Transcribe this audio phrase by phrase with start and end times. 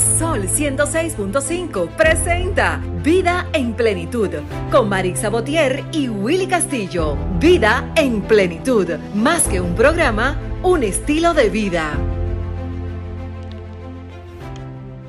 [0.00, 4.30] Sol 106.5 presenta Vida en Plenitud
[4.70, 7.18] con Marix Sabotier y Willy Castillo.
[7.38, 11.98] Vida en Plenitud, más que un programa, un estilo de vida.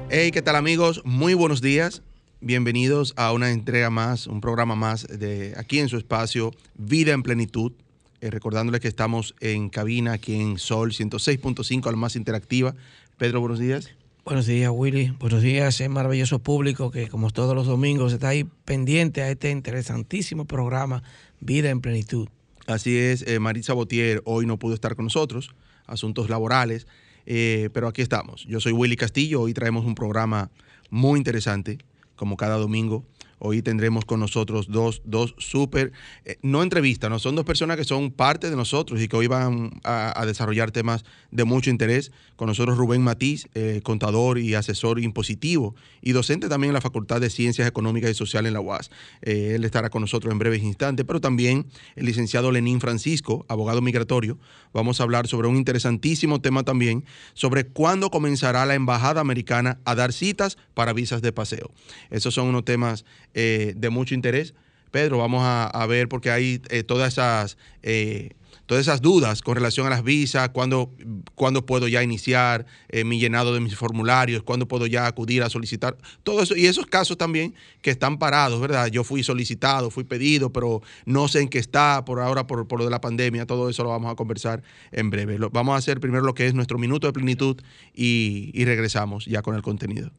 [0.10, 1.02] Hey, ¿qué tal amigos?
[1.06, 2.04] Muy buenos días.
[2.42, 7.24] Bienvenidos a una entrega más, un programa más de aquí en su espacio Vida en
[7.24, 7.72] Plenitud.
[8.20, 12.76] Eh, recordándoles que estamos en cabina aquí en Sol 106.5, la más interactiva.
[13.18, 13.90] Pedro, buenos días.
[14.24, 15.10] Buenos días, Willy.
[15.20, 19.50] Buenos días, ese maravilloso público que, como todos los domingos, está ahí pendiente a este
[19.50, 21.02] interesantísimo programa
[21.40, 22.30] Vida en Plenitud.
[22.68, 25.50] Así es, eh, Marisa Botier hoy no pudo estar con nosotros,
[25.88, 26.86] asuntos laborales,
[27.26, 28.46] eh, pero aquí estamos.
[28.46, 30.52] Yo soy Willy Castillo, hoy traemos un programa
[30.92, 31.80] muy interesante,
[32.16, 33.04] como cada domingo.
[33.44, 35.94] Hoy tendremos con nosotros dos, dos súper,
[36.26, 39.26] eh, no entrevistas, no son dos personas que son parte de nosotros y que hoy
[39.26, 42.12] van a, desarrollar temas de mucho interés.
[42.36, 47.20] Con nosotros Rubén Matiz, eh, contador y asesor impositivo y docente también en la Facultad
[47.20, 48.92] de Ciencias Económicas y Sociales en la UAS.
[49.24, 53.82] Eh, él estará con nosotros en breves instantes, pero también el licenciado Lenín Francisco, abogado
[53.82, 54.38] migratorio.
[54.72, 59.96] Vamos a hablar sobre un interesantísimo tema también, sobre cuándo comenzará la Embajada Americana a
[59.96, 61.72] dar citas para visas de paseo.
[62.12, 64.54] Esos son unos temas eh, de mucho interés.
[64.92, 67.58] Pedro, vamos a, ver porque hay eh, todas esas...
[67.84, 68.32] Eh,
[68.68, 72.66] todas esas dudas con relación a las visas, cuándo puedo ya iniciar
[73.04, 76.86] mi llenado de mis formularios, cuándo puedo ya acudir a solicitar, todo eso, y esos
[76.86, 78.88] casos también que están parados, ¿verdad?
[78.88, 82.80] Yo fui solicitado, fui pedido, pero no sé en qué está por ahora por, por
[82.80, 85.38] lo de la pandemia, todo eso lo vamos a conversar en breve.
[85.52, 87.58] vamos a hacer primero lo que es nuestro minuto de plenitud
[87.94, 90.12] y, y regresamos ya con el contenido.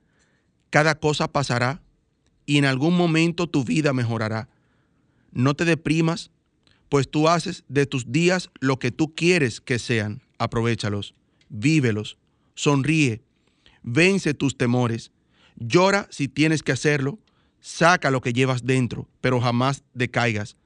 [0.70, 1.82] Cada cosa pasará
[2.46, 4.48] y en algún momento tu vida mejorará.
[5.32, 6.30] No te deprimas,
[6.88, 10.22] pues tú haces de tus días lo que tú quieres que sean.
[10.38, 11.14] Aprovechalos,
[11.48, 12.18] vívelos,
[12.54, 13.22] sonríe,
[13.82, 15.12] vence tus temores,
[15.56, 17.18] llora si tienes que hacerlo,
[17.60, 20.56] saca lo que llevas dentro, pero jamás decaigas,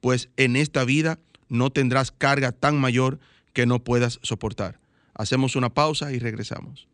[0.00, 1.18] pues en esta vida
[1.48, 3.18] no tendrás carga tan mayor
[3.52, 4.79] que no puedas soportar.
[5.20, 6.88] Hacemos una pausa y regresamos.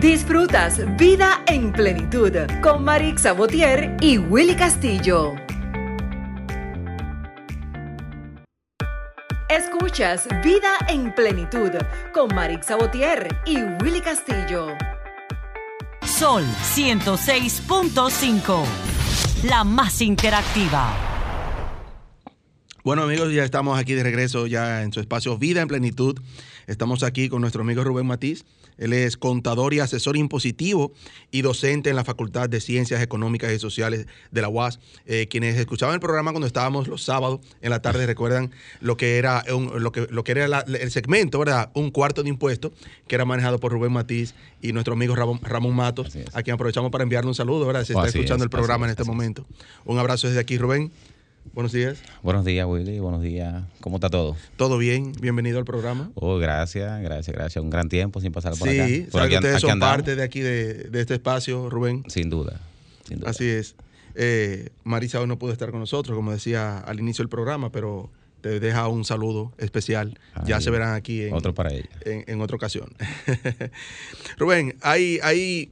[0.00, 5.36] Disfrutas Vida en Plenitud con Marix Sabotier y Willy Castillo.
[9.48, 11.70] Escuchas Vida en Plenitud
[12.12, 14.76] con Marix Sabotier y Willy Castillo.
[16.02, 16.42] Sol
[16.74, 18.64] 106.5,
[19.44, 21.15] la más interactiva.
[22.86, 26.20] Bueno amigos, ya estamos aquí de regreso ya en su espacio Vida en Plenitud.
[26.68, 28.44] Estamos aquí con nuestro amigo Rubén Matiz.
[28.78, 30.92] Él es contador y asesor impositivo
[31.32, 34.78] y docente en la Facultad de Ciencias Económicas y Sociales de la UAS.
[35.04, 39.18] Eh, quienes escuchaban el programa cuando estábamos los sábados en la tarde recuerdan lo que
[39.18, 41.72] era, lo que, lo que era el segmento, ¿verdad?
[41.74, 42.72] Un cuarto de impuesto
[43.08, 47.02] que era manejado por Rubén Matiz y nuestro amigo Ramón, Matos, a quien aprovechamos para
[47.02, 47.82] enviarle un saludo, ¿verdad?
[47.82, 49.44] Se está escuchando el programa en este momento.
[49.84, 50.92] Un abrazo desde aquí, Rubén.
[51.52, 51.98] Buenos días.
[52.22, 52.98] Buenos días, Willy.
[53.00, 53.64] Buenos días.
[53.80, 54.36] ¿Cómo está todo?
[54.56, 55.12] Todo bien.
[55.20, 56.10] Bienvenido al programa.
[56.14, 57.62] Oh, gracias, gracias, gracias.
[57.62, 58.86] Un gran tiempo sin pasar por acá.
[58.86, 62.04] Sí, ustedes son parte de aquí, de, este espacio, Rubén.
[62.08, 62.60] Sin duda,
[63.24, 63.76] Así es.
[64.14, 68.10] Eh, Marisa hoy no pudo estar con nosotros, como decía al inicio del programa, pero
[68.40, 70.18] te deja un saludo especial.
[70.46, 71.88] ya se verán aquí en, otro para ella.
[72.04, 72.94] En, otra ocasión.
[74.38, 75.70] Rubén, hay, hay,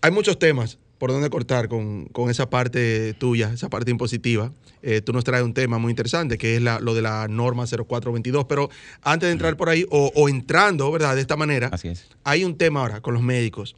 [0.00, 4.52] hay muchos temas por dónde cortar con, esa parte tuya, esa parte impositiva.
[4.82, 8.44] Eh, tú nos traes un tema muy interesante que es lo de la norma 0422.
[8.46, 8.68] Pero
[9.02, 11.14] antes de entrar por ahí, o, entrando, ¿verdad?
[11.14, 11.70] De esta manera,
[12.24, 13.76] hay un tema ahora con los médicos.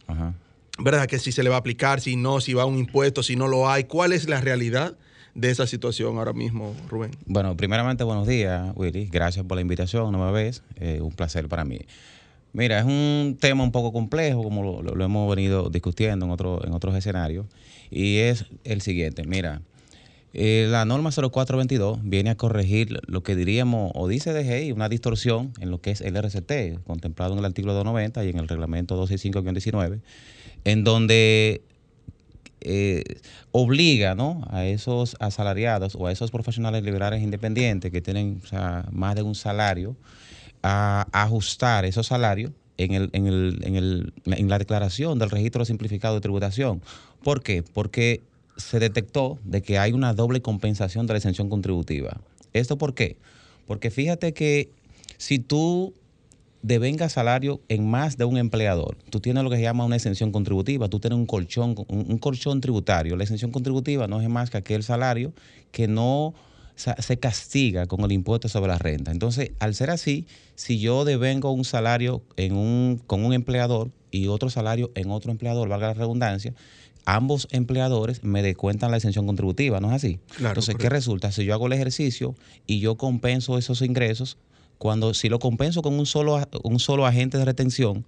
[0.78, 1.06] ¿Verdad?
[1.06, 3.36] Que si se le va a aplicar, si no, si va a un impuesto, si
[3.36, 3.84] no lo hay.
[3.84, 4.96] ¿Cuál es la realidad?
[5.34, 7.12] de esa situación ahora mismo, Rubén?
[7.26, 9.06] Bueno, primeramente buenos días, Willy.
[9.06, 10.62] Gracias por la invitación, no me ves.
[10.76, 11.78] Eh, un placer para mí.
[12.52, 16.72] Mira, es un tema un poco complejo, como lo, hemos venido discutiendo en, otro, en
[16.72, 17.46] otros escenarios,
[17.90, 19.24] y es el siguiente.
[19.24, 19.62] Mira,
[20.32, 25.52] eh, la norma 0422 viene a corregir lo que diríamos, o dice DGI, una distorsión
[25.60, 29.00] en lo que es el RCT, contemplado en el artículo 290 y en el reglamento
[29.06, 30.00] 265-19,
[30.64, 31.62] en donde
[32.60, 33.04] eh,
[33.52, 34.42] obliga ¿no?
[34.50, 38.42] a esos asalariados o a esos profesionales liberales independientes que tienen
[38.92, 39.96] más de un salario,
[40.62, 45.64] a ajustar esos salarios en, el, en, el, en, el, en la declaración del registro
[45.64, 46.82] simplificado de tributación.
[47.22, 47.62] ¿Por qué?
[47.62, 48.22] Porque
[48.56, 52.20] se detectó de que hay una doble compensación de la exención contributiva.
[52.52, 53.16] ¿Esto por qué?
[53.66, 54.70] Porque fíjate que
[55.16, 55.94] si tú
[56.62, 60.30] devengas salario en más de un empleador, tú tienes lo que se llama una exención
[60.30, 63.16] contributiva, tú tienes un colchón, un, colchón tributario.
[63.16, 65.32] La exención contributiva no es más que aquel salario
[65.72, 66.34] que no
[66.98, 69.10] se castiga con el impuesto sobre la renta.
[69.10, 74.28] Entonces, al ser así, si yo devengo un salario en un, con un empleador y
[74.28, 76.54] otro salario en otro empleador, valga la redundancia,
[77.04, 80.18] ambos empleadores me descuentan la exención contributiva, ¿no es así?
[80.38, 81.32] Entonces, ¿qué resulta?
[81.32, 82.34] Si yo hago el ejercicio
[82.66, 84.38] y yo compenso esos ingresos,
[84.78, 88.04] cuando si lo compenso con un solo, un solo agente de retención,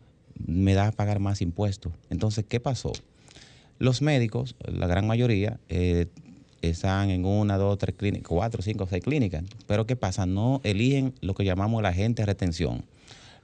[0.47, 1.93] me da a pagar más impuestos.
[2.11, 2.93] Entonces, ¿qué pasó?
[3.79, 6.07] Los médicos, la gran mayoría, eh,
[6.63, 9.45] están en una, dos, tres clínicas, cuatro, cinco, seis clínicas.
[9.67, 10.27] Pero ¿qué pasa?
[10.27, 12.85] No eligen lo que llamamos el agente de retención.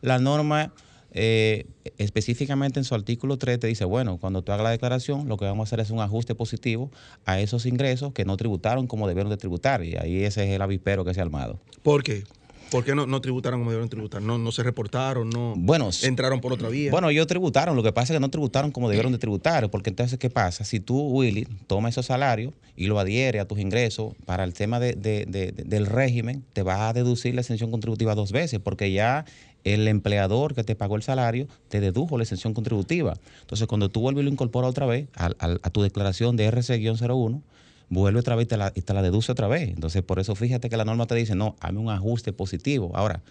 [0.00, 0.72] La norma
[1.10, 1.66] eh,
[1.96, 5.46] específicamente en su artículo 3 te dice, bueno, cuando tú hagas la declaración, lo que
[5.46, 6.90] vamos a hacer es un ajuste positivo
[7.24, 9.84] a esos ingresos que no tributaron como debieron de tributar.
[9.84, 11.58] Y ahí ese es el avispero que se ha armado.
[11.82, 12.24] ¿Por qué?
[12.70, 14.22] ¿Por qué no, no, tributaron como debieron tributar?
[14.22, 15.30] ¿No, no se reportaron?
[15.30, 16.90] ¿No bueno, entraron por otra vía?
[16.90, 17.76] Bueno, ellos tributaron.
[17.76, 19.70] Lo que pasa es que no tributaron como debieron de tributar.
[19.70, 20.64] Porque entonces, ¿qué pasa?
[20.64, 24.80] Si tú, Willy, tomas esos salarios y lo adhiere a tus ingresos para el tema
[24.80, 28.60] de, del régimen, te va a deducir la exención contributiva dos veces.
[28.60, 29.24] Porque ya
[29.64, 33.14] el empleador que te pagó el salario te dedujo la exención contributiva.
[33.40, 37.42] Entonces, cuando tú vuelves y lo incorporas otra vez a, a, tu declaración de RC-01,
[37.90, 39.68] vuelve otra vez y te, la, y te la deduce otra vez.
[39.68, 42.90] Entonces, por eso fíjate que la norma te dice, no, hazme un ajuste positivo.
[42.94, 43.22] Ahora,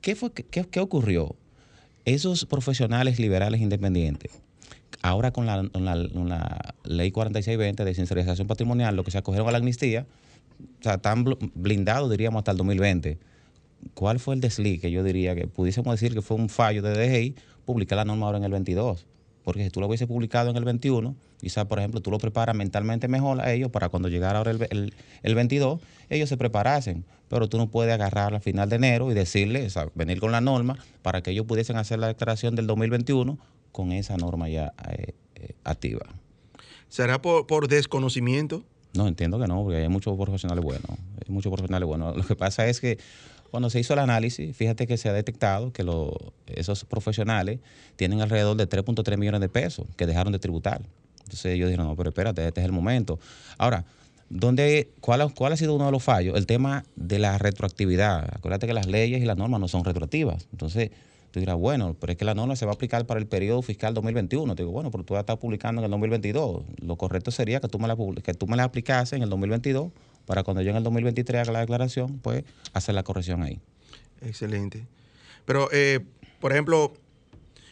[0.00, 1.36] ¿qué, fue, qué, qué ocurrió?
[2.04, 4.30] Esos profesionales liberales independientes,
[5.02, 9.48] ahora con la, con la, la, ley 4620 de sincerización patrimonial, lo que se acogieron
[9.48, 10.06] a la amnistía,
[10.80, 11.24] o sea, están
[11.54, 13.18] blindados, diríamos, hasta el 2020.
[13.94, 16.94] ¿Cuál fue el desliz que yo diría que pudiésemos decir que fue un fallo de
[16.94, 19.06] DGI publicar la norma ahora en el 22?
[19.46, 22.56] Porque si tú lo hubiese publicado en el 21, quizás, por ejemplo, tú lo preparas
[22.56, 27.04] mentalmente mejor a ellos para cuando llegara ahora el, el, 22, ellos se preparasen.
[27.28, 30.76] Pero tú no puedes agarrar al final de enero y decirles, venir con la norma
[31.02, 33.38] para que ellos pudiesen hacer la declaración del 2021
[33.70, 36.06] con esa norma ya eh, eh, activa.
[36.88, 38.64] ¿Será por, por desconocimiento?
[38.94, 40.90] No, entiendo que no, porque hay muchos profesionales buenos.
[40.90, 42.16] Hay muchos profesionales buenos.
[42.16, 42.98] Lo que pasa es que
[43.50, 45.84] cuando se hizo el análisis, fíjate que se ha detectado que
[46.48, 47.60] esos profesionales
[47.96, 50.82] tienen alrededor de 3.3 millones de pesos que dejaron de tributar.
[51.20, 53.18] Entonces ellos dijeron, no, pero espérate, este es el momento.
[53.58, 53.84] Ahora,
[54.28, 56.36] ¿dónde, cuál, ¿cuál ha sido uno de los fallos?
[56.36, 58.28] El tema de la retroactividad.
[58.32, 60.46] Acuérdate que las leyes y las normas no son retroactivas.
[60.52, 60.90] Entonces,
[61.32, 63.62] tú dirás, bueno, pero es que la norma se va a aplicar para el periodo
[63.62, 64.54] fiscal 2021.
[64.54, 66.62] Te digo, bueno, pero tú ya estás publicando en el 2022.
[66.80, 69.90] Lo correcto sería que tú me la, que tú me la aplicases en el 2022
[70.26, 73.60] para cuando yo en el 2023 haga la declaración, pues hacer la corrección ahí.
[74.20, 74.86] Excelente.
[75.44, 76.00] Pero, eh,
[76.40, 76.92] por ejemplo,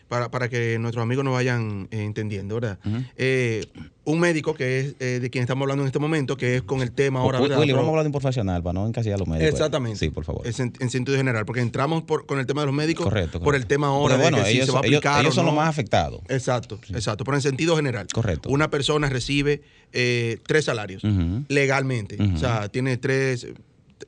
[0.09, 2.79] para, para, que nuestros amigos nos vayan eh, entendiendo, ¿verdad?
[3.17, 3.67] Eh,
[4.05, 6.93] un médico que es de quien estamos hablando en este momento, que es con el
[6.93, 7.41] tema ahora.
[7.41, 9.53] Willy, vamos a hablar de un profesional para no encasillar a los médicos.
[9.53, 9.99] Exactamente.
[9.99, 10.47] Sí, por favor.
[10.47, 13.13] en, sentido general, porque entramos por, con el tema de los médicos
[13.43, 15.21] por el tema ahora bueno, de que ellos, si se va a aplicar.
[15.23, 16.21] Ellos, son los más afectados.
[16.29, 17.25] Exacto, exacto.
[17.25, 18.07] Pero en sentido general.
[18.13, 18.51] Correcto.
[18.51, 21.03] Una persona recibe tres salarios
[21.49, 22.19] legalmente.
[22.35, 23.47] O sea, tiene tres,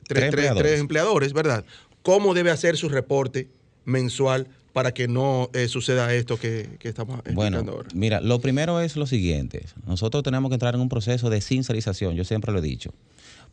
[0.07, 1.65] tres, tres empleadores, ¿verdad?
[2.03, 3.49] ¿Cómo debe hacer su reporte
[3.85, 7.89] mensual para que no eh, suceda esto que, estamos bueno, ahora?
[7.95, 9.65] Mira, lo primero es lo siguiente.
[9.87, 12.93] Nosotros tenemos que entrar en un proceso de sincerización, yo siempre lo he dicho,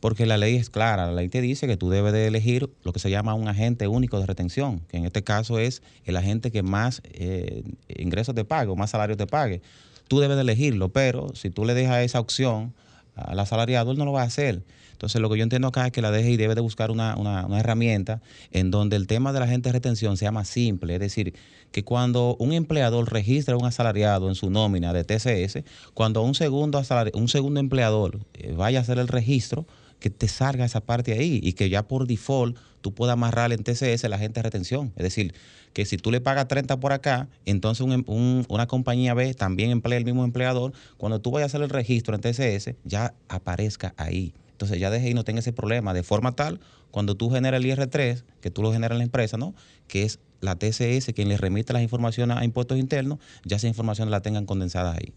[0.00, 1.06] porque la ley es clara.
[1.06, 3.88] La ley te dice que tú debes de elegir lo que se llama un agente
[3.88, 8.44] único de retención, que en este caso es el agente que más eh, ingresos te
[8.44, 9.62] pague o más salario te pague.
[10.08, 12.74] Tú debes de elegirlo, pero si tú le dejas esa opción
[13.14, 14.60] al asalariado, él no lo va a hacer.
[15.04, 17.14] Entonces, lo que yo entiendo acá es que la DGI debe de buscar una,
[17.58, 20.94] herramienta en donde el tema de la gente de retención sea más simple.
[20.94, 21.34] Es decir,
[21.72, 26.80] que cuando un empleador registra un asalariado en su nómina de TCS, cuando un segundo,
[27.12, 29.66] un segundo empleador eh, vaya a hacer el registro,
[30.00, 33.62] que te salga esa parte ahí y que ya por default tú puedas amarrar en
[33.62, 34.90] TCS la gente de retención.
[34.96, 35.34] Es decir,
[35.74, 40.06] que si tú le pagas 30 por acá, entonces una compañía B también emplea el
[40.06, 40.72] mismo empleador.
[40.96, 44.32] Cuando tú vayas a hacer el registro en TCS, ya aparezca ahí.
[44.64, 46.58] Entonces ya y no tenga ese problema de forma tal,
[46.90, 49.54] cuando tú generas el IR3, que tú lo generas en la empresa, ¿no?
[49.88, 54.10] Que es la TCS quien le remite las informaciones a impuestos internos, ya esa información
[54.10, 55.12] la tengan condensada ahí.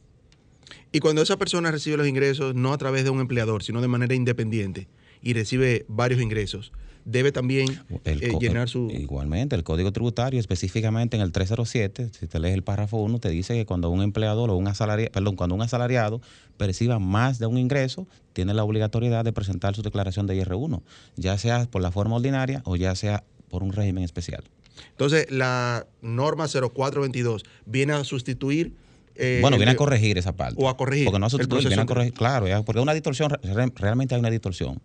[0.91, 3.87] Y cuando esa persona recibe los ingresos, no a través de un empleador, sino de
[3.87, 4.89] manera independiente,
[5.21, 6.73] y recibe varios ingresos,
[7.07, 8.91] debe también eh, llenar su...
[8.91, 13.29] Igualmente, el Código Tributario, específicamente en el 307, si te lees el párrafo 1, te
[13.29, 16.21] dice que cuando un empleador o un asalariado, perdón, cuando un asalariado
[16.57, 20.81] perciba más de un ingreso, tiene la obligatoriedad de presentar su declaración de IR1,
[21.15, 24.43] ya sea por la forma ordinaria o ya sea por un régimen especial.
[24.91, 28.73] Entonces, la norma 0422 viene a sustituir.
[29.15, 30.61] eh, bueno, viene a corregir esa parte.
[30.61, 31.05] O a corregir.
[31.05, 32.13] Porque no a sustituir, viene a corregir.
[32.13, 33.31] Claro, ya, porque una distorsión,
[33.75, 34.81] realmente hay una distorsión.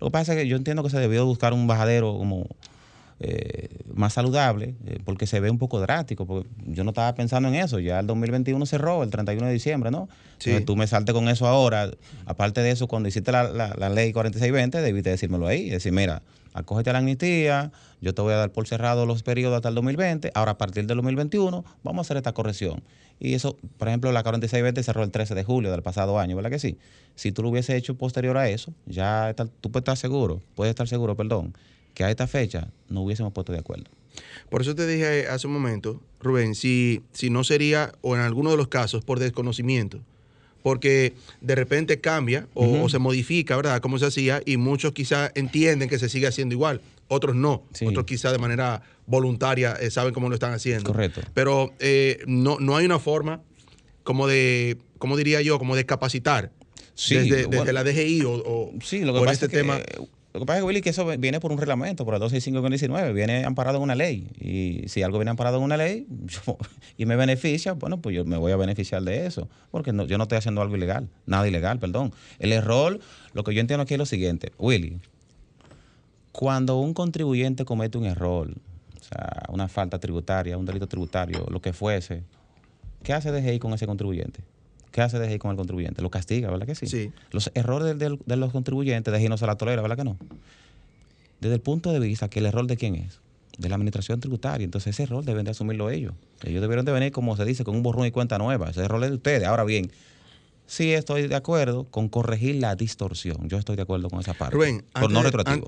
[0.00, 2.46] Lo que pasa es que yo entiendo que se debió buscar un bajadero como
[3.20, 6.24] eh, más saludable, eh, porque se ve un poco drástico.
[6.24, 7.80] Porque yo no estaba pensando en eso.
[7.80, 10.08] Ya el 2021 cerró, el 31 de diciembre, ¿no?
[10.38, 10.60] Sí.
[10.60, 11.90] tú me saltes con eso ahora.
[12.26, 15.68] Aparte de eso, cuando hiciste la, la, ley 4620, debiste decírmelo ahí.
[15.68, 16.22] Decir, mira,
[16.54, 19.74] acógete a la amnistía, yo te voy a dar por cerrado los periodos hasta el
[19.74, 20.30] 2020.
[20.34, 22.84] Ahora, a partir del 2021, vamos a hacer esta corrección.
[23.20, 26.50] Y eso, por ejemplo, la 4620 cerró el 13 de julio del pasado año, ¿verdad
[26.50, 26.78] que sí?
[27.14, 30.86] Si tú lo hubiese hecho posterior a eso, ya tú puedes estar seguro, puedes estar
[30.86, 31.54] seguro, perdón,
[31.94, 33.86] que a esta fecha no hubiésemos puesto de acuerdo.
[34.50, 38.50] Por eso te dije hace un momento, Rubén, si, si no sería, o en alguno
[38.50, 40.00] de los casos, por desconocimiento,
[40.62, 43.80] porque de repente cambia o, se modifica, ¿verdad?
[43.80, 48.04] Como se hacía, y muchos quizás entienden que se sigue haciendo igual, otros no, otros
[48.04, 50.92] quizás de manera voluntaria eh, saben cómo lo están haciendo.
[50.92, 51.22] Correcto.
[51.34, 53.40] Pero eh, no, no hay una forma
[54.02, 55.58] como de, ¿cómo diría yo?
[55.58, 56.52] Como de capacitar.
[56.94, 59.80] Sí, desde, la DGI o, sí, lo que pasa este es que, tema.
[60.38, 63.44] Lo que pasa es, Willy, que eso viene por un reglamento, por el 265-2019, viene
[63.44, 64.30] amparado en una ley.
[64.38, 66.06] Y si algo viene amparado en una ley
[66.96, 69.48] y me beneficia, bueno, pues yo me voy a beneficiar de eso.
[69.72, 72.12] Porque yo no estoy haciendo algo ilegal, nada ilegal, perdón.
[72.38, 73.00] El error,
[73.32, 74.52] lo que yo entiendo aquí es lo siguiente.
[74.58, 75.00] Willy,
[76.30, 81.60] cuando un contribuyente comete un error, o sea, una falta tributaria, un delito tributario, lo
[81.60, 82.22] que fuese,
[83.02, 84.44] ¿qué hace DGI con ese contribuyente?
[84.92, 86.02] ¿Qué hace DGI con el contribuyente?
[86.02, 86.86] Lo castiga, ¿verdad que sí?
[86.86, 87.12] Sí.
[87.30, 90.16] Los errores de, los contribuyentes, DGI no se la tolera, ¿verdad que no?
[91.40, 93.20] Desde el punto de vista que el error de quién es?
[93.58, 94.64] De la administración tributaria.
[94.64, 96.14] Entonces ese error deben de asumirlo ellos.
[96.44, 98.70] Ellos debieron de venir, como se dice, con un borrón y cuenta nueva.
[98.70, 99.44] Ese error es de ustedes.
[99.44, 99.90] Ahora bien,
[100.68, 103.48] sí estoy de acuerdo con corregir la distorsión.
[103.48, 104.54] Yo estoy de acuerdo con esa parte.
[104.54, 104.84] Rubén,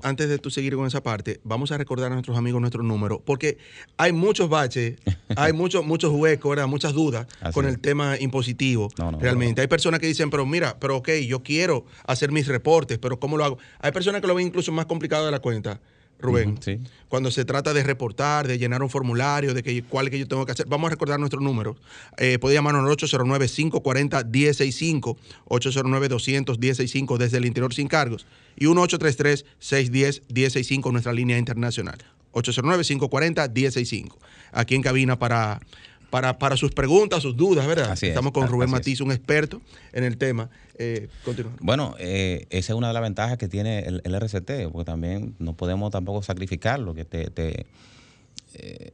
[0.03, 3.19] antes, de, tú seguir con esa parte, vamos a recordar a nuestros amigos nuestro número,
[3.19, 3.57] porque
[3.97, 4.99] hay muchos baches,
[5.35, 8.89] hay muchos muchos huecos, muchas dudas con el tema impositivo.
[9.19, 9.61] realmente.
[9.61, 13.37] hay personas que dicen, pero mira, pero ok, yo quiero hacer mis reportes, pero ¿cómo
[13.37, 13.57] lo hago?
[13.79, 15.81] Hay personas que lo ven incluso más complicado de la cuenta.
[16.21, 16.59] Rubén.
[17.07, 20.27] Cuando se trata de reportar, de llenar un formulario, de que, cuál es que yo
[20.27, 21.75] tengo que hacer, vamos a recordar nuestro número.
[22.17, 25.17] Eh, puede llamarnos al 809-540-165,
[25.49, 28.25] 809-200-165 desde el interior sin cargos
[28.55, 31.99] y 1833-610-165 nuestra línea internacional.
[32.33, 34.15] 809-540-165.
[34.53, 35.59] Aquí en cabina para
[36.11, 37.97] para, para sus preguntas, sus dudas, ¿verdad?
[37.99, 39.61] Estamos con Rubén Matiz, un experto
[39.93, 40.51] en el tema.
[40.77, 41.07] Eh,
[41.61, 45.53] bueno, eh, esa es una de las ventajas que tiene el, RCT, porque también no
[45.53, 47.65] podemos tampoco sacrificarlo, que te, te,
[48.55, 48.91] eh,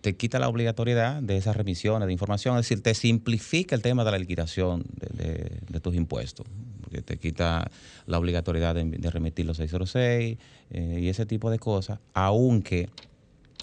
[0.00, 4.04] te, quita la obligatoriedad de esas remisiones de información, es decir, te simplifica el tema
[4.04, 6.46] de la liquidación de, tus impuestos,
[6.82, 7.68] porque te quita
[8.06, 10.38] la obligatoriedad de, remitir los 606
[10.72, 12.88] y ese tipo de cosas, aunque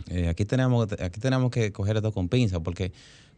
[0.10, 2.92] eh, aquí, tenemos, aquí tenemos que coger esto con pinza, porque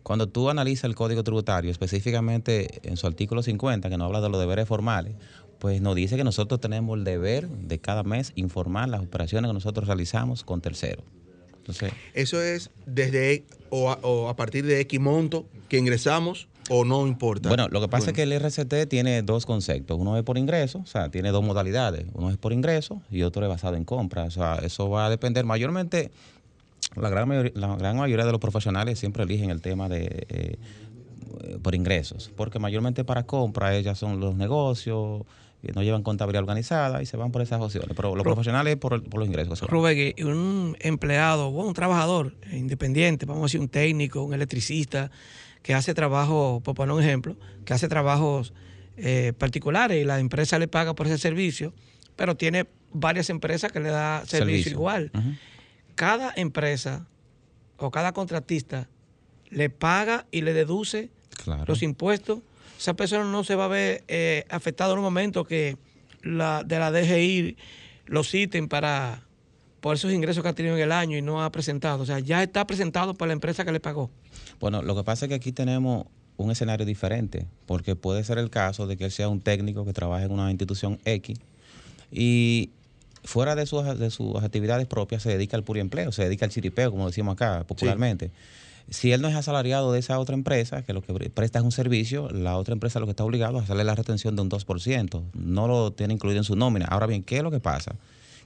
[0.03, 4.29] cuando tú analizas el Código Tributario, específicamente en su artículo 50, que nos habla de
[4.29, 5.13] los deberes formales,
[5.59, 9.53] pues nos dice que nosotros tenemos el deber de cada mes informar las operaciones que
[9.53, 11.03] nosotros realizamos con terceros.
[11.57, 16.85] Entonces, Eso es desde o a, o a partir de X monto que ingresamos o
[16.85, 17.49] no importa?
[17.49, 19.97] Bueno, lo que pasa es que el RCT tiene dos conceptos.
[19.99, 22.05] Uno es por ingreso, o sea, tiene dos modalidades.
[22.13, 24.23] Uno es por ingreso y otro es basado en compra.
[24.23, 26.11] O sea, eso va a depender mayormente
[26.95, 30.57] la gran, mayoría, la gran mayoría de los profesionales siempre eligen el tema de eh,
[31.61, 35.23] por ingresos, porque mayormente para compra ellas son los negocios,
[35.75, 37.91] no llevan contabilidad organizada y se van por esas opciones.
[37.95, 39.61] Pero los profesionales por, por los ingresos.
[39.61, 45.11] Rubén, un empleado, un trabajador independiente, vamos a decir un técnico, un electricista,
[45.61, 48.53] que hace trabajo, por poner un ejemplo, que hace trabajos
[48.97, 51.73] eh, particulares y la empresa le paga por ese servicio,
[52.15, 55.11] pero tiene varias empresas que le da servicio, igual
[55.99, 57.05] cada empresa
[57.75, 58.87] o cada contratista
[59.49, 61.09] le paga y le deduce
[61.67, 62.39] los impuestos,
[62.79, 65.75] esa persona no se va a ver eh, afectada en un momento que
[66.21, 67.57] la, de la DGI
[68.05, 69.23] lo citen para
[69.81, 72.03] por esos ingresos que ha tenido en el año y no ha presentado.
[72.03, 74.09] O sea, ya está presentado por la empresa que le pagó.
[74.61, 76.05] Bueno, lo que pasa es que aquí tenemos
[76.37, 79.91] un escenario diferente, porque puede ser el caso de que él sea un técnico que
[79.91, 81.37] trabaje en una institución X
[82.09, 82.69] y
[83.23, 86.51] fuera de sus, de sus actividades propias se dedica al puro empleo, se dedica al
[86.51, 88.31] chiripeo, como decimos acá popularmente.
[88.89, 91.71] Si él no es asalariado de esa otra empresa, que lo que presta es un
[91.71, 95.23] servicio, la otra empresa lo que está obligado a hacerle la retención de un 2%.
[95.33, 96.87] No lo tiene incluido en su nómina.
[96.87, 97.95] Ahora bien, ¿qué es lo que pasa?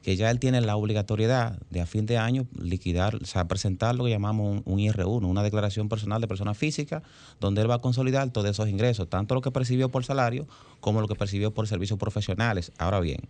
[0.04, 3.96] Que ya él tiene la obligatoriedad de a fin de año liquidar, o sea, presentar
[3.96, 7.02] lo que llamamos un, IR1, una declaración personal de persona física,
[7.40, 10.46] donde él va a consolidar todos esos ingresos, tanto lo que percibió por salario
[10.82, 12.74] como lo que percibió por servicios profesionales.
[12.78, 13.22] Ahora bien,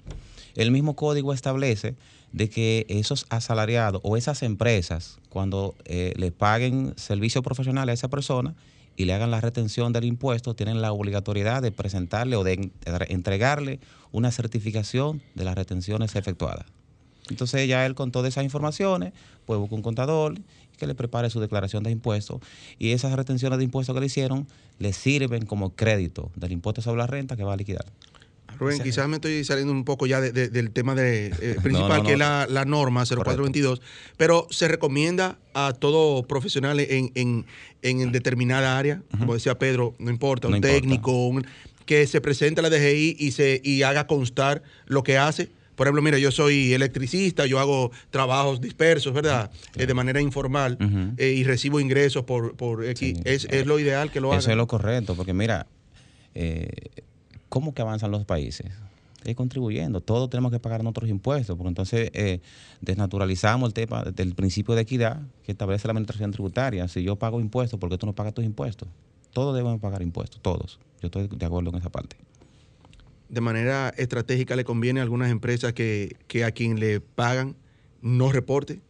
[0.56, 1.96] el mismo código establece
[2.32, 8.08] de que esos asalariados o esas empresas, cuando eh, le paguen servicios profesionales a esa
[8.10, 8.56] persona,
[8.96, 12.72] y le hagan la retención del impuesto, tienen la obligatoriedad de presentarle o de
[13.10, 13.80] entregarle
[14.12, 16.66] una certificación de las retenciones efectuadas.
[17.30, 19.14] Entonces ya él con todas esas informaciones,
[19.46, 20.36] pues busca un contador
[20.78, 22.42] que le prepare su declaración de impuestos
[22.78, 24.48] y esas retenciones de impuestos que le hicieron
[24.80, 27.86] le sirven como crédito del impuesto sobre la renta que va a liquidar.
[28.64, 32.18] Rubén, quizás me estoy saliendo un poco ya del tema de, eh, principal, que es
[32.18, 33.82] la, norma 0422,
[34.18, 37.46] pero se recomienda a todo profesional en,
[37.82, 41.32] en, determinada área, como decía Pedro, no importa, un técnico,
[41.86, 45.50] que se presente a la DGI y, se, y haga constar lo que hace.
[45.76, 49.52] Por ejemplo, mira, yo soy electricista, yo hago trabajos dispersos, ¿verdad?
[49.76, 50.78] Eh, de manera informal
[51.18, 53.20] eh, y recibo ingresos por, por X.
[53.26, 54.40] es, es, lo ideal que lo haga.
[54.40, 55.68] Eso es lo correcto, porque mira,
[57.54, 58.72] ¿cómo que avanzan los países?
[59.24, 62.42] Es contribuyendo, todos tenemos que pagar nuestros impuestos, porque entonces eh,
[62.82, 66.88] desnaturalizamos el tema del principio de equidad que establece la administración tributaria.
[66.88, 68.90] Si yo pago impuestos, ¿por qué tú no pagas tus impuestos?
[69.34, 70.80] Todos deben pagar impuestos, todos.
[71.00, 72.16] Yo estoy de acuerdo en esa parte.
[73.30, 77.56] De manera estratégica le conviene a algunas empresas que, que a quien le pagan
[78.02, 78.82] no reporte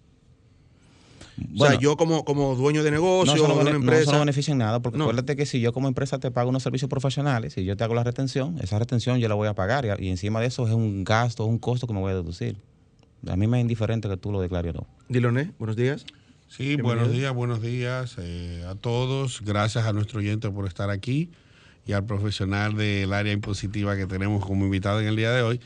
[1.60, 4.12] o sea, yo como, como dueño de negocio no, de una empresa.
[4.12, 6.90] No, beneficia en nada, porque acuérdate que si yo como empresa te pago unos servicios
[6.90, 10.10] profesionales, si yo te hago la retención, esa retención yo la voy a pagar y,
[10.10, 12.58] encima de eso es un gasto, un costo que me voy a deducir.
[13.28, 14.88] A mí me es indiferente que tú lo declares o no.
[15.08, 16.06] Diloné, buenos días.
[16.50, 19.42] Sí, buenos días, buenos días eh, a todos.
[19.44, 21.32] Gracias a nuestro oyente por estar aquí
[21.86, 25.60] y al profesional del área impositiva que tenemos como invitado en el día de hoy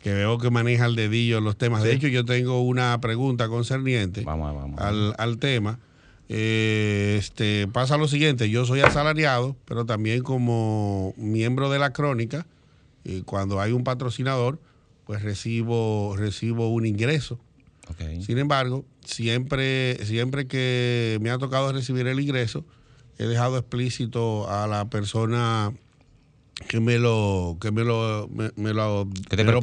[0.00, 1.82] que veo que maneja el dedillo los temas.
[1.82, 4.24] De hecho, yo tengo una pregunta concerniente
[4.78, 5.78] Al, tema.
[6.28, 12.46] Eh, este, pasa lo siguiente, yo soy asalariado, pero también como miembro de la crónica,
[13.26, 14.58] cuando hay un patrocinador,
[15.04, 17.38] pues recibo, recibo un ingreso.
[18.24, 22.64] Sin embargo, siempre, siempre que me ha tocado recibir el ingreso,
[23.18, 25.72] he dejado explícito a la persona
[26.70, 29.58] que me lo que me lo me, lo, que lo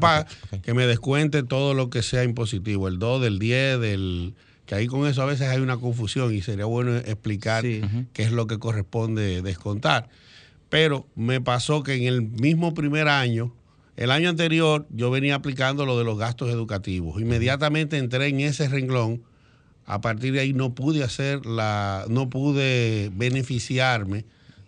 [0.00, 0.26] paga,
[0.62, 4.86] que me descuente todo lo que sea impositivo, el 2 del 10 del que ahí
[4.86, 8.58] con eso a veces hay una confusión y sería bueno explicar qué es lo que
[8.58, 10.08] corresponde descontar.
[10.70, 13.52] Pero me pasó que en el mismo primer año,
[13.98, 17.20] el año anterior, yo venía aplicando lo de los gastos educativos.
[17.20, 19.24] Inmediatamente entré en ese renglón.
[19.84, 24.24] A partir de ahí no pude hacer la, no pude beneficiarme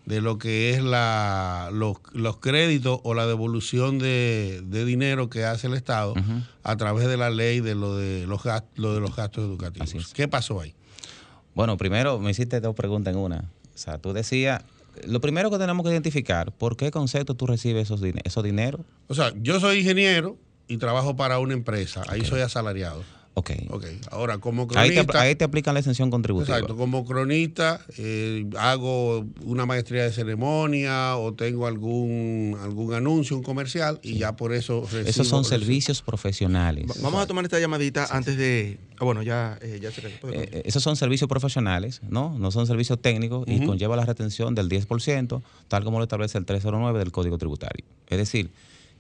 [0.07, 1.99] de lo que es la, los,
[2.39, 6.15] créditos o la devolución de, dinero que hace el Estado
[6.63, 10.13] a través de la ley de lo de los, gastos, de los gastos educativos.
[10.13, 10.75] ¿Qué pasó ahí?
[11.55, 13.51] Bueno, primero me hiciste dos preguntas en una.
[13.75, 14.63] O sea, tú decías,
[15.07, 18.83] lo primero que tenemos que identificar, ¿por qué concepto tú recibes esos, esos dineros?
[19.09, 20.37] O sea, yo soy ingeniero
[20.69, 23.03] y trabajo para una empresa, ahí soy asalariado.
[23.35, 23.51] Ok.
[23.71, 23.87] Ok.
[24.11, 25.21] Ahora, como cronista.
[25.21, 26.57] Ahí te, aplican la exención contributiva.
[26.57, 26.77] Exacto.
[26.77, 34.01] Como cronista, eh, hago una maestría de ceremonia o tengo algún algún anuncio, un comercial,
[34.03, 34.83] y ya por eso.
[34.83, 36.87] Recibo, Esos son servicios profesionales.
[37.01, 38.79] Vamos a tomar esta llamadita antes de.
[38.99, 42.37] Ah, bueno, ya, eh, ya se eh, Esos son servicios profesionales, ¿no?
[42.39, 46.45] No son servicios técnicos y conlleva la retención del 10%, tal como lo establece el
[46.45, 47.85] 309 del Código Tributario.
[48.09, 48.51] Es decir,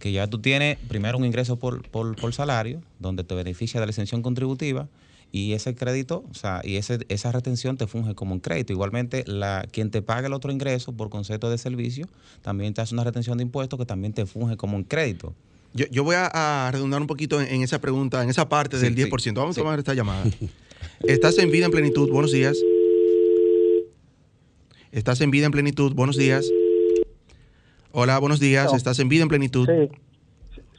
[0.02, 3.90] que ya tú tienes primero un ingreso por, por, salario, donde te beneficia de la
[3.90, 4.88] exención contributiva,
[5.30, 8.72] y ese crédito, o sea, y ese, esa retención te funge como un crédito.
[8.72, 12.08] Igualmente, la, quien te paga el otro ingreso por concepto de servicio,
[12.42, 15.34] también te hace una retención de impuestos que también te funge como un crédito.
[15.72, 19.34] Yo, yo voy a, redundar un poquito en, esa pregunta, en esa parte del 10%.
[19.34, 20.24] Vamos a tomar esta llamada.
[21.04, 22.58] Estás en vida en plenitud, buenos días.
[24.90, 26.44] Estás en vida en plenitud, buenos días.
[27.94, 28.72] Hola, buenos días.
[28.72, 29.68] ¿Estás en vida en plenitud?
[29.68, 29.90] Sí,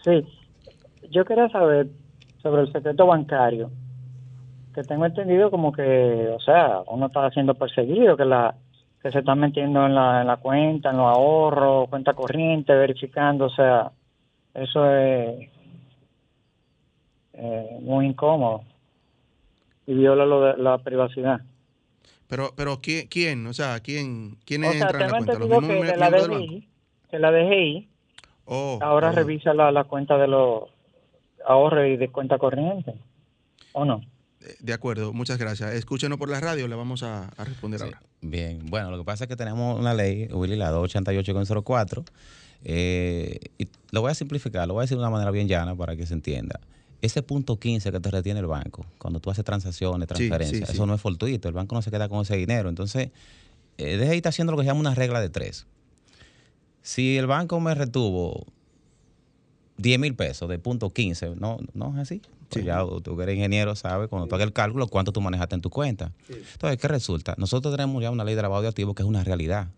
[0.04, 0.28] sí.
[1.12, 1.88] Yo quería saber
[2.42, 3.70] sobre el secreto bancario.
[4.74, 8.56] Que tengo entendido como que, o sea, uno está siendo perseguido, que la
[9.04, 13.46] que se está metiendo en la, en la cuenta, en los ahorros, cuenta corriente, verificando,
[13.46, 13.92] o sea,
[14.54, 15.50] eso es
[17.34, 18.64] eh, muy incómodo
[19.86, 21.42] y viola lo de la privacidad.
[22.28, 23.46] Pero, pero ¿quién, quién?
[23.46, 25.34] O sea, ¿quién, quién entra en la cuenta?
[25.34, 26.70] ¿Los mismos que la DGI,
[27.14, 27.88] que la DGI
[28.46, 29.12] oh, ahora oh.
[29.12, 30.64] revisa la, la, cuenta de los
[31.46, 32.96] ahorros y de cuenta corriente,
[33.74, 34.02] ¿o no?
[34.60, 35.76] De acuerdo, muchas gracias.
[35.76, 38.02] Escúchenos por la radio, le vamos a, responder ahora.
[38.22, 42.04] Bien, bueno, lo que pasa es que tenemos una ley, Willy, la 288.04,
[42.64, 45.76] eh, y lo voy a simplificar, lo voy a decir de una manera bien llana
[45.76, 46.60] para que se entienda.
[47.00, 50.72] ese punto 15 que te retiene el banco, cuando tú haces transacciones, transferencias, sí, sí.
[50.74, 52.70] eso no es fortuito, el banco no se queda con ese dinero.
[52.70, 53.12] Entonces,
[53.78, 55.68] eh, DGI está haciendo lo que se llama una regla de tres.
[56.84, 58.46] Si el banco me retuvo
[59.78, 62.22] 10 mil pesos de punto 15, ¿no, no es así?
[62.50, 62.68] Pues Sí.
[62.68, 65.62] ya tú que eres ingeniero sabes, cuando tú hagas el cálculo, cuánto tú manejaste en
[65.62, 66.12] tu cuenta.
[66.30, 67.34] Entonces, ¿qué resulta?
[67.40, 69.70] Nosotros tenemos ya una ley de lavado de activos que es una realidad.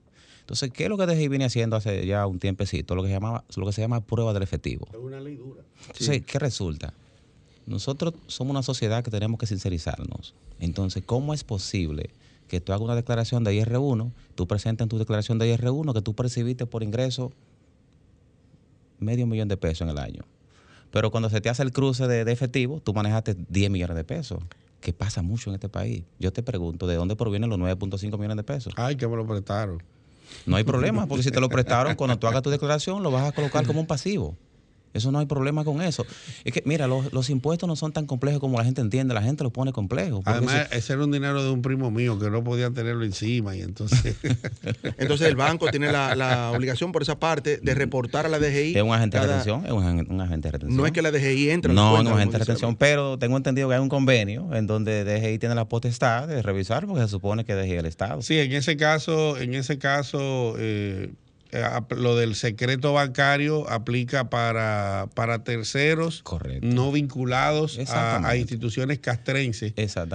[0.42, 2.94] Entonces, ¿qué es lo que DGI viene haciendo hace ya un tiempecito?
[2.96, 4.88] Lo que se llama, lo que se llama prueba del efectivo.
[4.92, 5.62] Es una ley dura.
[5.88, 6.94] Entonces, ¿qué resulta?
[7.66, 10.36] Nosotros somos una sociedad que tenemos que sincerizarnos.
[10.60, 12.10] Entonces, ¿cómo es posible
[12.48, 16.02] que tú hagas una declaración de IR1, tú presentes en tu declaración de IR1 que
[16.02, 17.32] tú percibiste por ingreso
[19.00, 20.24] medio millón de pesos en el año?
[20.92, 24.04] Pero cuando se te hace el cruce de, de efectivo, tú manejaste 10 millones de
[24.04, 24.42] pesos.
[24.80, 26.04] Que pasa mucho en este país.
[26.20, 28.74] Yo te pregunto, ¿de dónde provienen los 9.5 millones de pesos?
[28.78, 29.82] Ay, que me lo prestaron.
[30.46, 33.28] No hay problema, porque si te lo prestaron, cuando tú hagas tu declaración, lo vas
[33.28, 34.36] a colocar como un pasivo.
[34.96, 36.06] Eso no hay problema con eso.
[36.44, 39.14] Es que, mira, los, los impuestos no son tan complejos como la gente entiende.
[39.14, 40.24] La gente los pone complejos.
[40.24, 43.56] porque Además, ese era un dinero de un primo mío que no podía tenerlo encima
[43.56, 44.16] y entonces...
[44.98, 48.76] Entonces el banco tiene la, la obligación por esa parte de reportar a la DGI.
[48.76, 49.66] es un agente de retención.
[49.66, 50.78] Es un, un agente de retención.
[50.78, 51.74] No es que la DGI entre.
[51.74, 54.54] No, cuenta, no es como agente de retención, pero tengo entendido que hay un convenio
[54.54, 57.86] en donde DGI tiene la potestad de revisar, porque se supone que DGI es el
[57.86, 58.22] Estado.
[58.22, 61.14] Sí, en ese caso, en ese caso, eh,
[61.96, 66.66] lo del secreto bancario aplica para, para terceros Correcto.
[66.68, 69.74] no vinculados a, instituciones castrenses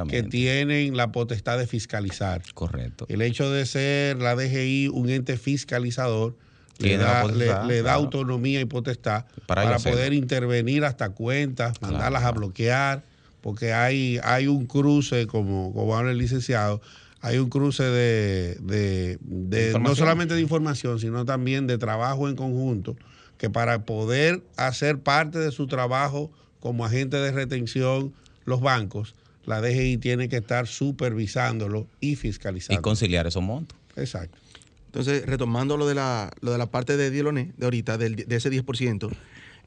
[0.09, 2.43] que tienen la potestad de fiscalizar.
[2.55, 3.07] Correcto.
[3.09, 6.37] El hecho de ser la DGI un ente fiscalizador
[6.79, 11.93] le da, le- potestad, le da autonomía y potestad Para poder intervenir hasta cuentas, Claro.
[11.95, 13.05] mandarlas a bloquear,
[13.43, 16.81] porque hay, hay un cruce, como, como habla el licenciado,
[17.23, 22.37] hay un cruce de, de- de- no solamente de información, sino también de trabajo en
[22.37, 22.97] conjunto,
[23.37, 26.31] que para poder hacer parte de su trabajo
[26.61, 28.13] como agente de retención,
[28.45, 32.83] los bancos, la DGI tiene que estar supervisándolo y Y fiscalizando.
[32.83, 33.77] conciliar esos montos.
[33.97, 34.39] Exacto.
[34.87, 38.37] Entonces, retomando lo de la, lo de la parte de Diloné, de ahorita, del- de
[38.37, 39.11] ese 10%,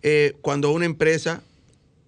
[0.02, 1.42] eh, cuando una empresa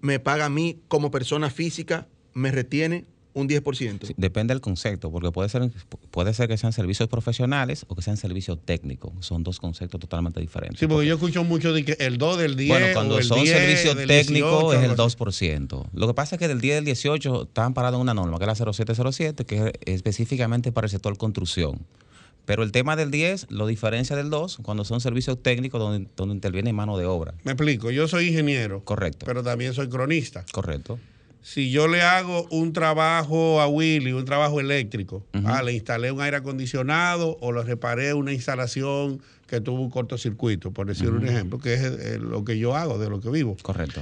[0.01, 4.07] me paga a mí como persona física, me retiene un 10%.
[4.07, 5.69] Sí, Depende del concepto, porque puede ser,
[6.09, 9.11] puede ser que sean servicios profesionales o que sean servicios técnicos.
[9.19, 10.79] Son dos conceptos totalmente diferentes.
[10.79, 12.69] Sí, porque yo escucho mucho de que el 2 del 10.
[12.69, 15.17] Bueno, cuando o el son 10 servicios técnicos 18, es el algo así.
[15.17, 15.85] 2%.
[15.93, 18.45] Lo que pasa es que del 10 del 18 están parados en una norma, que
[18.45, 21.81] es la 0707, que es específicamente para el sector construcción.
[22.45, 26.35] Pero el tema del 10 lo diferencia del 2 cuando son servicios técnicos donde, donde
[26.35, 27.33] interviene mano de obra.
[27.43, 29.25] Me explico, yo soy ingeniero, Correcto.
[29.25, 30.45] pero también soy cronista.
[30.51, 30.99] Correcto.
[31.45, 36.19] Si yo le hago un trabajo a Willy, un trabajo eléctrico, ah, le instalé un
[36.19, 41.59] aire acondicionado o le reparé una instalación que tuvo un cortocircuito, por decir un ejemplo,
[41.59, 43.55] que es eh, lo que yo hago, de lo que vivo.
[43.61, 44.01] Correcto.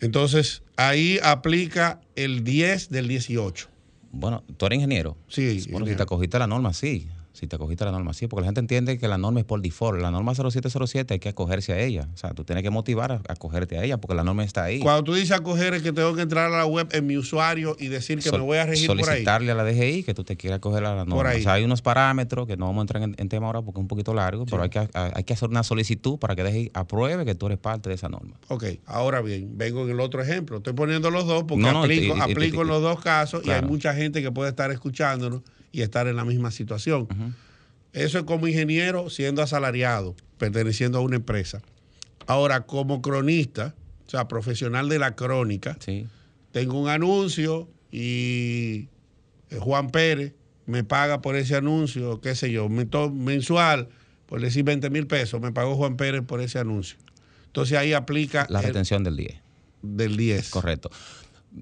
[0.00, 3.68] Entonces, ahí aplica el 10 del 18.
[4.12, 5.16] Bueno, tú eres ingeniero.
[5.28, 7.08] Sí, Bueno, si te acogiste la norma, sí.
[7.36, 8.26] Si te acogiste a la norma, sí.
[8.28, 10.00] Porque la gente entiende que la norma es por default.
[10.00, 12.08] La norma 0707 hay que acogerse a ella.
[12.14, 14.80] O sea, tú tienes que motivar a acogerte a ella porque la norma está ahí.
[14.80, 17.76] Cuando tú dices acoger es que tengo que entrar a la web en mi usuario
[17.78, 19.04] y decir que Sol- me voy a regir por ahí.
[19.04, 21.28] solicitarle a la DGI que tú te quieras coger a la norma.
[21.30, 21.40] ahí.
[21.40, 23.80] O sea, hay unos parámetros que no vamos a entrar en, en tema ahora porque
[23.80, 26.42] es un poquito largo, pero hay que, a- hay que hacer una solicitud para que
[26.42, 28.36] DGI apruebe que tú eres parte de esa norma.
[28.48, 30.56] Ok, ahora bien, vengo en el otro ejemplo.
[30.56, 33.00] Estoy poniendo los dos porque No, no, aplico, y- y- y- aplico en los dos
[33.00, 35.42] casos y hay mucha gente que puede estar escuchándonos
[35.76, 37.06] y estar en la misma situación.
[37.92, 41.60] Eso es como ingeniero siendo asalariado, perteneciendo a una empresa.
[42.26, 43.74] Ahora, como cronista,
[44.06, 46.06] o sea, profesional de la crónica, Sí.
[46.50, 48.88] tengo un anuncio y
[49.50, 50.32] eh, Juan Pérez
[50.64, 53.88] me paga por ese anuncio, qué sé yo, mensual,
[54.24, 56.96] por decir 20 mil pesos, me pagó Juan Pérez por ese anuncio.
[57.48, 59.34] Entonces ahí aplica La el- retención del 10.
[59.82, 60.48] del 10.
[60.50, 60.90] Correcto.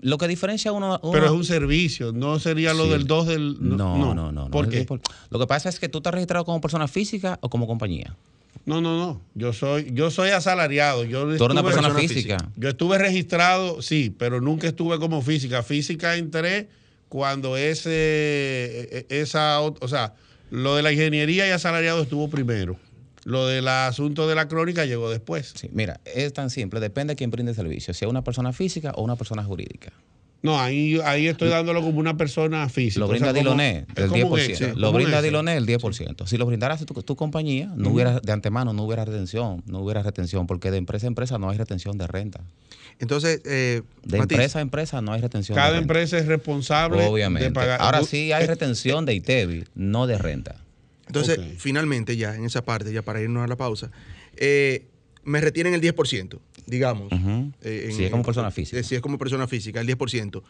[0.03, 0.99] Lo que diferencia uno.
[1.03, 2.91] uno- Pero es un servicio, no sería lo Sí.
[2.91, 3.57] del 2 del...
[3.61, 4.33] No, no, no.
[4.33, 4.87] no, ¿Por qué?
[5.31, 8.15] Lo que pasa es que tú estás registrado como persona física o como compañía.
[8.67, 9.21] No, no, no.
[9.35, 11.05] Yo soy, yo soy asalariado.
[11.05, 12.39] Yo Tú eres una persona, persona física.
[12.39, 12.53] física.
[12.57, 15.63] Yo estuve registrado, sí, pero nunca estuve como física.
[15.63, 16.69] Física entré
[17.11, 20.15] cuando ese, e- e- esa, o sea,
[20.51, 22.77] lo de la ingeniería y asalariado estuvo primero.
[23.25, 25.53] Lo del asunto de la crónica llegó después.
[25.57, 28.53] Sí, mira, es tan simple, depende de quién brinde el servicio, si es una persona
[28.53, 29.93] física o una persona jurídica.
[30.43, 33.01] No, ahí, ahí estoy dándolo como una persona física.
[33.01, 34.39] Lo O brinda sea, Diloné, un 10%.
[34.47, 35.23] extra, lo como un brinda.
[35.23, 36.27] Diloné, el 10%.
[36.27, 40.03] Si lo brindaras tu, tu compañía, no hubiera, de antemano no hubiera retención, no hubiera
[40.03, 42.43] retención, porque de empresa a empresa no hay retención de renta.
[42.99, 45.83] Entonces, eh, De Matiz, empresa a empresa no hay retención Cada de renta.
[45.95, 47.49] empresa es responsable Obviamente.
[47.49, 47.81] de pagar.
[47.81, 50.57] Ahora sí hay eh, retención de ITEVI, no de renta.
[51.07, 53.91] Entonces finalmente ya en esa parte, ya para irnos a la pausa,
[54.37, 54.87] eh,
[55.25, 56.41] me retienen el 10%.
[56.67, 57.13] digamos.
[57.13, 57.53] Ujú.
[57.61, 58.79] eh, Si es como persona física.
[58.81, 60.43] eh, Si es como persona física, el 10%.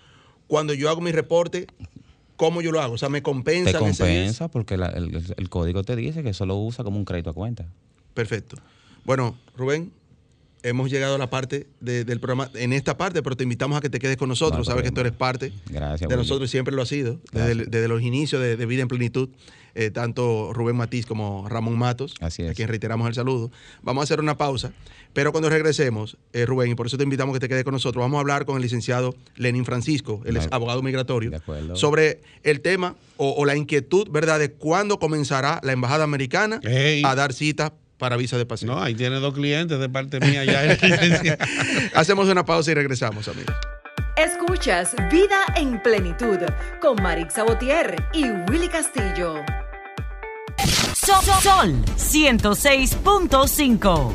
[0.47, 1.67] Cuando yo hago mi reporte,
[2.37, 2.95] ¿cómo yo lo hago?
[2.95, 3.73] O sea, me compensa.
[3.73, 7.05] Te compensa porque la- el, el- código te dice que eso lo usa como un
[7.05, 7.67] crédito a cuenta.
[8.15, 8.57] Perfecto.
[9.05, 9.93] Bueno, Rubén,
[10.65, 13.81] hemos llegado a la parte de- del programa, en esta parte, pero te invitamos a
[13.81, 14.59] que te quedes con nosotros.
[14.59, 16.09] No Sabes que tú eres parte Gracias.
[16.11, 19.29] de nosotros y siempre lo ha sido, desde, los inicios de, de Vida en Plenitud,
[19.77, 23.51] eh, tanto Rubén Matiz como Ramón Matos, Así a quien reiteramos el saludo.
[23.83, 24.73] Vamos a hacer una pausa,
[25.13, 27.73] pero cuando regresemos, eh, Rubén, y por eso te invitamos a que te quedes con
[27.75, 31.77] nosotros, vamos a hablar con el licenciado Lenin Francisco, él es abogado migratorio, de acuerdo.
[31.77, 36.61] sobre el tema o, o la inquietud, ¿verdad?, de cuándo comenzará la Embajada Americana
[37.05, 38.75] a dar cita para visa de paseo.
[38.75, 40.63] No, ahí tiene dos clientes de parte mía ya.
[41.95, 43.55] Hacemos una pausa y regresamos, amigos.
[44.17, 46.39] Escuchas Vida en Plenitud
[46.81, 49.43] con Marix Sabotier y Willy Castillo.
[50.95, 54.15] Sol, Sol 106.5.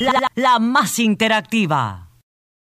[0.00, 2.08] La, la- la más interactiva.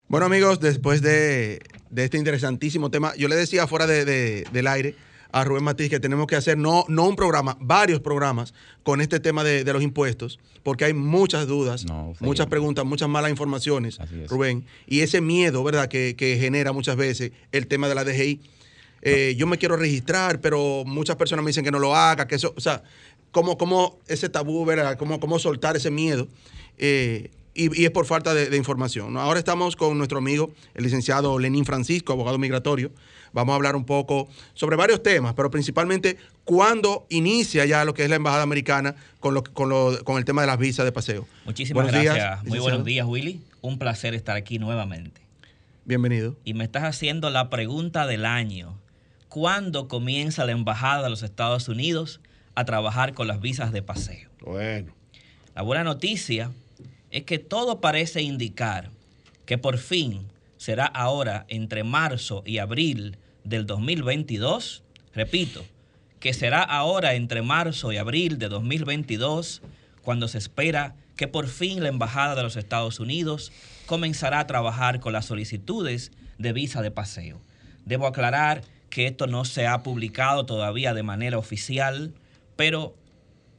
[0.08, 4.68] Bueno, amigos, después de, de este interesantísimo tema, yo le decía fuera de- de- del
[4.68, 4.96] aire
[5.32, 9.20] a Rubén Matiz que tenemos que hacer no, no un programa, varios programas con este
[9.20, 14.00] tema de, de los impuestos, porque hay muchas dudas, No, muchas preguntas, muchas malas informaciones.
[14.28, 18.40] Rubén, y ese miedo, ¿verdad?, que, que genera muchas veces el tema de la DGI.
[19.02, 22.36] Eh, yo me quiero registrar, pero muchas personas me dicen que no lo haga, que
[22.36, 22.82] eso, o sea,
[23.32, 26.28] cómo, cómo ese tabú, ¿verdad?, cómo, cómo soltar ese miedo.
[26.78, 29.14] eh, y, y es por falta de, de información.
[29.14, 29.22] ¿no?
[29.22, 32.92] Ahora estamos con nuestro amigo, el licenciado Lenín Francisco, abogado migratorio.
[33.36, 38.04] Vamos a hablar un poco sobre varios temas, pero principalmente cuándo inicia ya lo que
[38.04, 40.92] es la Embajada Americana con, lo, con, lo- con el tema de las visas de
[40.92, 41.28] paseo.
[41.46, 42.38] Muchísimas Buenos días, gracias.
[42.40, 42.64] Muy licenciado.
[42.64, 43.42] buenos días, Willy.
[43.62, 45.22] Un placer estar aquí nuevamente.
[45.84, 46.36] Bienvenido.
[46.46, 48.80] Y me estás haciendo la pregunta del año.
[49.28, 52.22] ¿Cuándo comienza la Embajada de los Estados Unidos
[52.56, 54.30] a trabajar con las visas de paseo?
[54.42, 54.94] Bueno,
[55.56, 56.52] La buena noticia
[57.12, 58.92] es que todo parece indicar
[59.46, 60.22] que por fin
[60.58, 65.64] será ahora entre marzo y abril del 2022, repito,
[66.20, 69.62] que será ahora entre marzo y abril de 2022
[70.02, 73.52] cuando se espera que por fin la Embajada de los Estados Unidos
[73.86, 77.40] comenzará a trabajar con las solicitudes de visa de paseo.
[77.86, 82.14] Debo aclarar que esto no se ha publicado todavía de manera oficial,
[82.56, 82.96] pero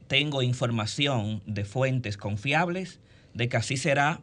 [0.07, 2.99] tengo información de fuentes confiables
[3.33, 4.19] de que así será,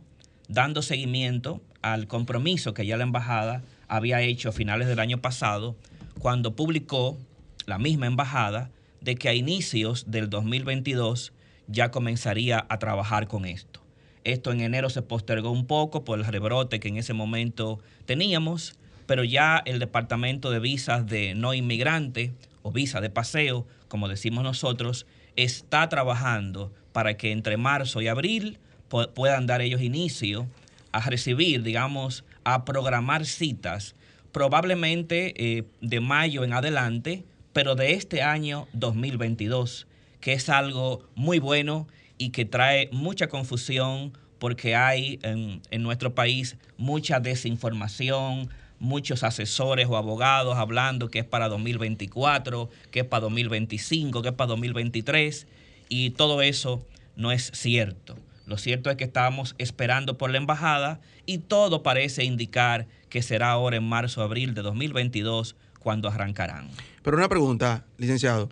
[0.49, 5.77] dando seguimiento al compromiso que ya la embajada había hecho a finales del año pasado,
[6.19, 7.19] cuando publicó
[7.67, 8.71] la misma embajada
[9.01, 11.33] de que a inicios del 2022
[11.67, 13.81] ya comenzaría a trabajar con esto.
[14.25, 18.75] Esto en enero se postergó un poco por el rebrote que en ese momento teníamos,
[19.07, 24.43] pero ya el Departamento de Visas de No Inmigrante o Visa de Paseo, como decimos
[24.45, 30.47] nosotros, está trabajando para que entre marzo y abril pu- puedan dar ellos inicio
[30.93, 33.95] a recibir, digamos, a programar citas,
[34.33, 39.87] probablemente eh, de mayo en adelante, pero de este año 2022,
[40.21, 41.87] que es algo muy bueno
[42.19, 49.87] y que trae mucha confusión porque hay en, en nuestro país mucha desinformación, muchos asesores
[49.89, 55.47] o abogados hablando que es para 2024, que es para 2025, que es para 2023,
[55.89, 56.85] y todo eso
[57.17, 58.17] no es cierto.
[58.47, 63.51] Lo cierto es que estamos esperando por la embajada y todo parece indicar que será
[63.51, 66.69] ahora en marzo abril de 2022 cuando arrancarán.
[67.03, 68.51] Pero una pregunta, licenciado.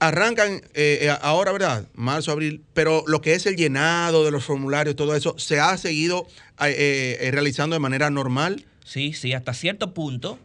[0.00, 1.88] Arrancan eh, eh, ahora, ¿verdad?
[1.94, 5.76] Marzo, abril, pero lo que es el llenado de los formularios, todo eso, ¿se ha
[5.76, 6.28] seguido
[6.60, 8.64] eh, eh, realizando de manera normal?
[8.84, 10.38] Sí, sí, hasta cierto punto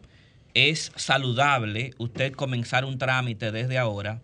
[0.54, 4.22] es saludable usted comenzar un trámite desde ahora,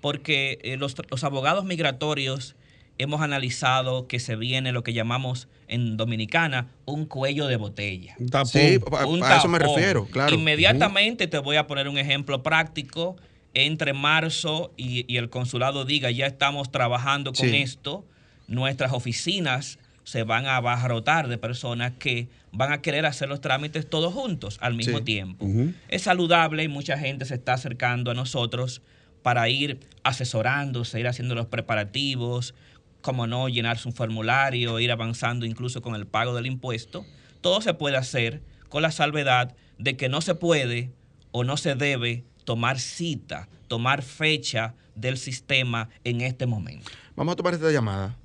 [0.00, 2.56] porque los, los abogados migratorios
[3.02, 8.16] hemos analizado que se viene lo que llamamos en Dominicana un cuello de botella.
[8.30, 8.46] tapón.
[8.46, 10.34] Sí, a, Un a eso me refiero, claro.
[10.34, 13.16] Inmediatamente te voy a poner un ejemplo práctico.
[13.52, 17.56] Entre marzo y, y el consulado diga, ya estamos trabajando con Sí.
[17.56, 18.04] esto,
[18.46, 23.88] nuestras oficinas se van a abarrotar de personas que van a querer hacer los trámites
[23.90, 25.04] todos juntos al mismo Sí.
[25.04, 25.46] tiempo.
[25.88, 28.82] Es saludable y mucha gente se está acercando a nosotros
[29.22, 32.54] para ir asesorándose, ir haciendo los preparativos,
[33.00, 37.04] como no, llenarse un formulario, ir avanzando incluso con el pago del impuesto.
[37.40, 40.90] Todo se puede hacer con la salvedad de que no se puede
[41.32, 46.90] o no se debe tomar cita, tomar fecha del sistema en este momento.
[47.16, 48.16] Vamos a tomar esta llamada.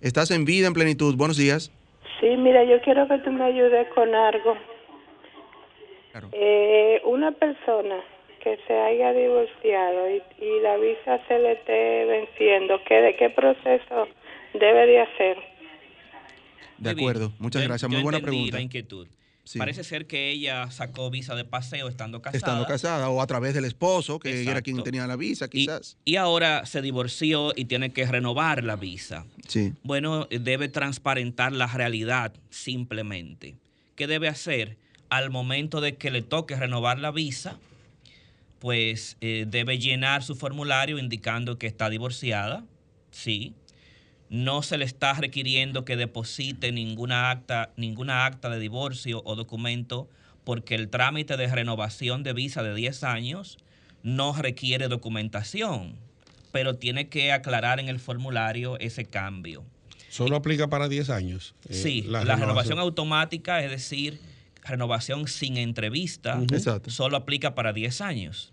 [0.00, 1.14] Estás en vida, en plenitud.
[1.16, 1.70] Buenos días.
[2.20, 4.56] Sí, mira, yo quiero que tú me ayudes con algo.
[6.10, 6.28] Claro.
[6.32, 7.96] Eh, una persona
[8.42, 10.71] que se haya divorciado y, y la
[11.04, 14.08] se le esté venciendo, ¿qué, ¿de qué proceso
[14.54, 15.36] debe de hacer?
[16.78, 17.90] De acuerdo, muchas Yo- gracias.
[17.90, 18.56] yo Muy buena pregunta.
[18.56, 19.06] la inquietud.
[19.44, 19.58] Sí.
[19.58, 22.38] Parece ser que ella sacó visa de paseo estando casada.
[22.38, 25.96] Estando casada o a través del esposo, que era quien tenía la visa, Y, quizás.
[26.04, 29.24] y ahora se divorció y tiene que renovar la visa.
[29.48, 29.72] Sí.
[29.82, 33.56] Bueno, eh, debe transparentar la realidad simplemente.
[33.96, 34.76] ¿Qué debe hacer?
[35.10, 37.58] Al momento de que le toque renovar la visa,
[38.62, 42.64] pues eh, debe llenar su formulario indicando que está divorciada,
[43.10, 43.54] sí.
[44.30, 50.08] No se le está requiriendo que deposite ninguna acta, ninguna acta de divorcio o documento
[50.44, 53.58] porque el trámite de renovación de visa de 10 años
[54.04, 55.96] no requiere documentación,
[56.52, 59.64] pero tiene que aclarar en el formulario ese cambio.
[60.08, 61.56] Solo aplica para 10 años.
[61.68, 64.20] eh, Sí, la, renovación automática, es decir,
[64.62, 66.40] renovación sin entrevista,
[66.86, 68.52] solo aplica para 10 años.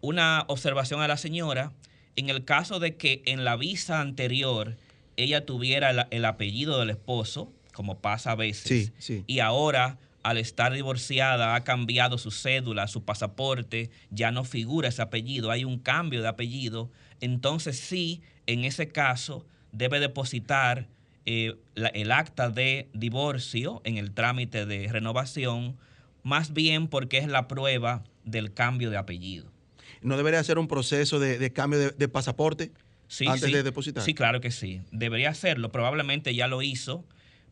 [0.00, 1.72] Una observación a la señora,
[2.16, 4.76] en el caso de que en la visa anterior
[5.16, 9.24] ella tuviera el, el apellido del esposo, como pasa a veces, Sí, sí.
[9.26, 15.00] y ahora al estar divorciada ha cambiado su cédula, su pasaporte, ya no figura ese
[15.02, 20.88] apellido, hay un cambio de apellido, entonces sí, en ese caso debe depositar
[21.30, 25.76] eh, la- el acta de divorcio en el trámite de renovación,
[26.22, 29.52] más bien porque es la prueba del cambio de apellido.
[30.00, 32.72] ¿No debería hacer un proceso de, de cambio de, de pasaporte
[33.08, 33.52] Sí, antes sí.
[33.52, 34.02] de depositar?
[34.02, 34.80] Sí, claro que sí.
[34.90, 35.70] Debería hacerlo.
[35.70, 37.04] Probablemente ya lo hizo,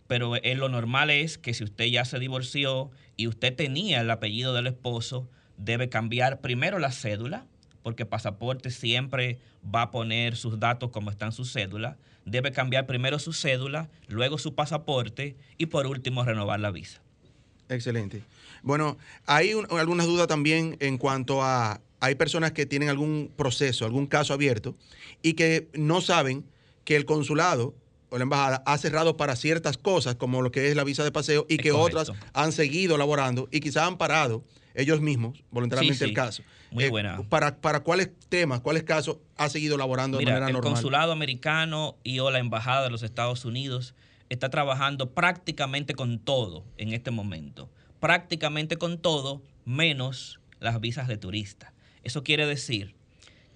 [0.06, 4.10] pero eh, lo normal es que si usted ya se divorció y usted tenía el
[4.10, 7.44] apellido del esposo, debe cambiar primero la cédula,
[7.86, 11.96] porque pasaporte siempre va a poner sus datos como está en su cédula.
[12.24, 17.00] Debe cambiar primero su cédula, luego su pasaporte y por último renovar la visa.
[17.68, 18.22] Excelente.
[18.64, 23.84] Bueno, hay un- algunas dudas también en cuanto a, hay personas que tienen algún proceso,
[23.84, 24.74] algún caso abierto
[25.22, 26.44] y que no saben
[26.84, 27.72] que el consulado
[28.10, 31.12] o la embajada ha cerrado para ciertas cosas, como lo que es la visa de
[31.12, 32.00] paseo, y Es que correcto.
[32.00, 34.42] otras han seguido laborando y quizás han parado
[34.74, 36.10] ellos mismos voluntariamente Sí, sí.
[36.10, 36.42] el caso.
[36.70, 37.22] Muy Eh, buena.
[37.28, 40.72] Para, ¿Para cuáles temas, cuáles casos ha seguido laborando de Mira, manera el normal?
[40.74, 43.94] consulado americano y o la embajada de los Estados Unidos
[44.28, 47.70] está trabajando prácticamente con todo en este momento.
[48.00, 51.72] Prácticamente con todo, menos las visas de turista.
[52.02, 52.94] Eso quiere decir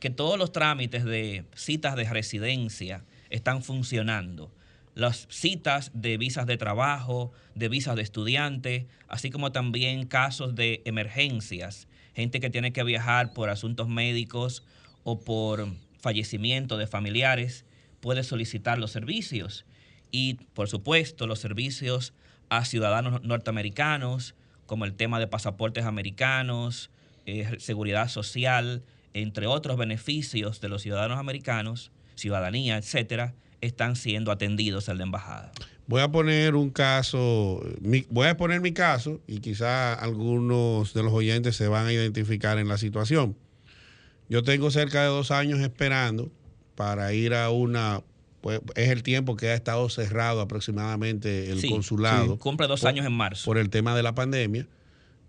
[0.00, 4.50] que todos los trámites de citas de residencia están funcionando.
[4.94, 10.82] Las citas de visas de trabajo, de visas de estudiante, así como también casos de
[10.84, 14.64] emergencias, gente que tiene que viajar por asuntos médicos
[15.04, 15.68] o por
[15.98, 17.64] fallecimiento de familiares,
[18.00, 19.64] puede solicitar los servicios.
[20.10, 22.12] Y, por supuesto, los servicios
[22.48, 24.34] a ciudadanos norteamericanos,
[24.66, 26.90] como el tema de pasaportes americanos,
[27.26, 28.82] eh, seguridad social,
[29.14, 35.52] entre otros beneficios de los ciudadanos americanos, ciudadanía, etcétera, están siendo atendidos en la embajada.
[35.90, 41.02] Voy a poner un caso, mi- voy a poner mi caso y quizá algunos de
[41.02, 43.34] los oyentes se van a identificar en la situación.
[44.28, 46.30] Yo tengo cerca de dos años esperando
[46.76, 48.02] para ir a una,
[48.40, 52.34] pues, es el tiempo que ha estado cerrado aproximadamente el Sí, consulado.
[52.34, 53.44] sí, cumple dos por- años en marzo.
[53.46, 54.68] Por el tema de la pandemia.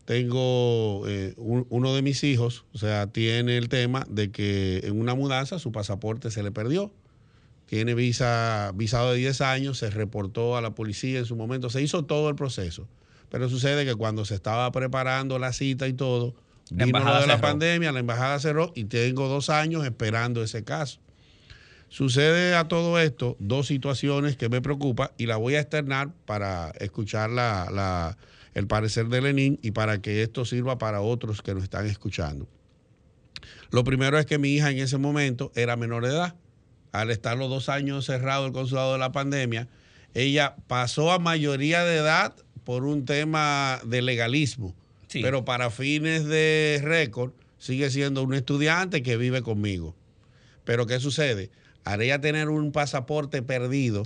[0.05, 4.99] Tengo eh, un- uno de mis hijos, o sea, tiene el tema de que en
[4.99, 6.91] una mudanza su pasaporte se le perdió
[7.71, 11.81] tiene visa, visado de 10 años, se reportó a la policía en su momento, se
[11.81, 12.85] hizo todo el proceso.
[13.29, 16.35] Pero sucede que cuando se estaba preparando la cita y todo,
[16.69, 20.65] La vino lo de la pandemia, la embajada cerró y tengo dos años esperando ese
[20.65, 20.99] caso.
[21.87, 26.71] Sucede a todo esto dos situaciones que me preocupan y la voy a externar para
[26.71, 28.17] escuchar la- la-
[28.53, 32.49] el parecer de Lenín y para que esto sirva para otros que nos están escuchando.
[33.69, 36.35] Lo primero es que mi hija en ese momento era menor de edad.
[36.91, 39.67] Al estar los dos años cerrado el consulado de la pandemia,
[40.13, 44.75] ella pasó a mayoría de edad por un tema de legalismo.
[45.07, 45.21] Sí.
[45.21, 49.95] Pero para fines de récord, sigue siendo un estudiante que vive conmigo.
[50.63, 51.49] Pero ¿qué sucede?
[51.83, 54.03] Al ella tener un pasaporte perdido,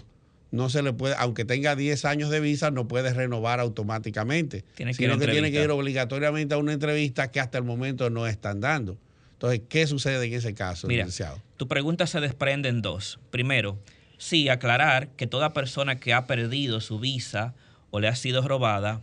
[0.51, 4.63] no se le puede, aunque tenga 10 años de visa, no puede renovar automáticamente.
[4.75, 8.09] Tiene que sino que tiene que ir obligatoriamente a una entrevista que hasta el momento
[8.09, 8.97] no están dando.
[9.33, 11.41] Entonces, ¿qué sucede en ese caso, Mira, licenciado?
[11.57, 13.19] Tu pregunta se desprende en dos.
[13.31, 13.79] Primero,
[14.17, 17.53] sí, aclarar que toda persona que ha perdido su visa
[17.91, 19.01] o le ha sido robada,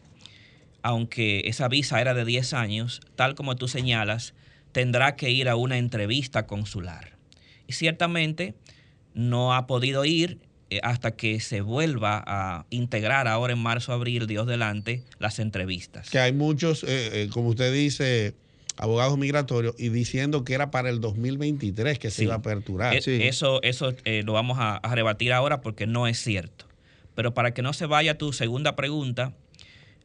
[0.83, 4.35] aunque esa visa era de 10 años, tal como tú señalas,
[4.73, 7.17] tendrá que ir a una entrevista consular.
[7.67, 8.55] Y ciertamente
[9.15, 10.39] no ha podido ir
[10.71, 16.11] eh, hasta que se vuelva a integrar ahora en marzo, abril, Dios delante, las entrevistas.
[16.11, 18.35] Que hay muchos, eh, eh, como usted dice,
[18.77, 22.95] abogados migratorios, y diciendo que era para el 2023 que se iba a aperturar.
[22.95, 26.67] Eh, Eso, eso eh, lo vamos a, a rebatir ahora porque no es cierto.
[27.15, 29.35] Pero para que no se vaya tu segunda pregunta,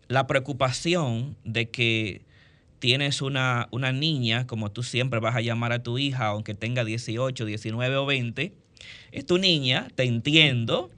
[0.07, 2.21] la preocupación de que
[2.79, 6.83] tienes una, una niña, como tú siempre vas a llamar a tu hija, aunque tenga
[6.83, 8.53] 18, 19 o 20,
[9.11, 10.91] es tu niña, te entiendo.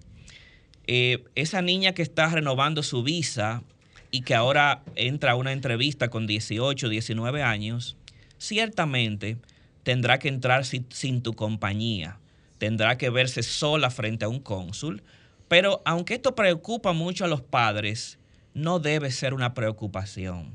[0.88, 3.64] Eh, esa niña que está renovando su visa
[4.12, 7.98] y que ahora entra a una entrevista con 18, 19 años,
[8.38, 9.38] ciertamente
[9.84, 12.20] tendrá que entrar sin, tu compañía,
[12.58, 15.04] tendrá que verse sola frente a un cónsul,
[15.48, 18.18] pero aunque esto preocupa mucho a los padres,
[18.54, 20.52] no debe ser una preocupación.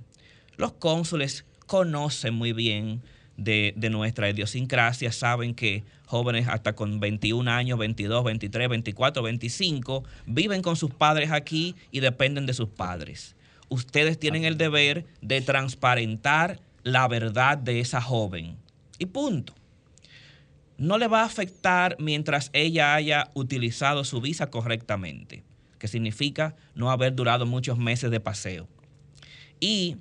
[0.56, 3.02] Los cónsules conocen muy bien
[3.36, 10.04] de, de, nuestra idiosincrasia, saben que jóvenes hasta con 21 años, 22, 23, 24, 25,
[10.26, 13.34] viven con sus padres aquí y dependen de sus padres.
[13.74, 18.56] Ustedes tienen el deber de transparentar la verdad de esa joven.
[19.00, 19.52] Y punto.
[20.78, 25.42] No le va a afectar mientras ella haya utilizado su visa correctamente,
[25.80, 28.68] que significa no haber durado muchos meses de paseo.
[29.58, 29.96] Y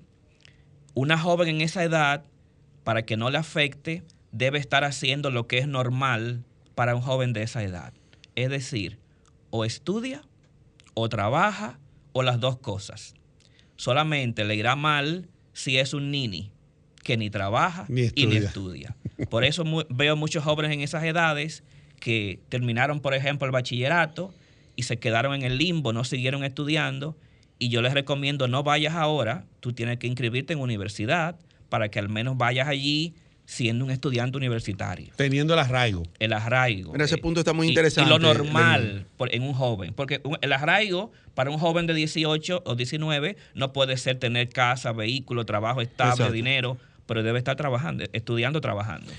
[0.94, 2.26] una joven en esa edad,
[2.84, 6.44] para que no le afecte, debe estar haciendo lo que es normal
[6.76, 7.92] para un joven de esa edad.
[8.36, 9.00] Es decir,
[9.50, 10.22] o estudia,
[10.94, 11.80] o trabaja,
[12.12, 13.16] o las dos cosas.
[13.76, 16.52] Solamente le irá mal si es un nini
[17.04, 18.96] que ni trabaja Ni y ni estudia.
[19.30, 21.64] Por eso mu- veo muchos jóvenes en esas edades
[22.00, 24.34] que terminaron, por ejemplo, el bachillerato
[24.76, 27.18] y se quedaron en el limbo, no siguieron estudiando.
[27.60, 31.38] Y yo les recomiendo no vayas ahora, tú tienes que inscribirte en universidad
[31.70, 33.14] para que al menos vayas allí
[33.46, 35.12] siendo un estudiante universitario.
[35.16, 36.04] Teniendo el arraigo.
[36.20, 36.94] El arraigo.
[36.94, 39.94] Mira, ese eh, punto está muy interesante, Y lo normal por- en un joven.
[39.94, 44.50] Porque un- el arraigo para un joven de 18 o 19 no puede ser tener
[44.50, 46.34] casa, vehículo, trabajo estable, Exacto.
[46.34, 49.12] dinero, pero debe estar trabajando, estudiando, trabajando.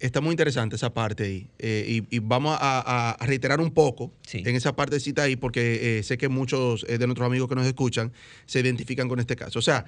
[0.00, 1.46] Está muy interesante esa parte ahí.
[1.58, 4.42] Eh, y, y vamos a, a reiterar un poco Sí.
[4.46, 8.12] en esa partecita ahí, porque eh, sé que muchos de nuestros amigos que nos escuchan
[8.46, 9.58] se identifican con este caso.
[9.58, 9.86] O sea,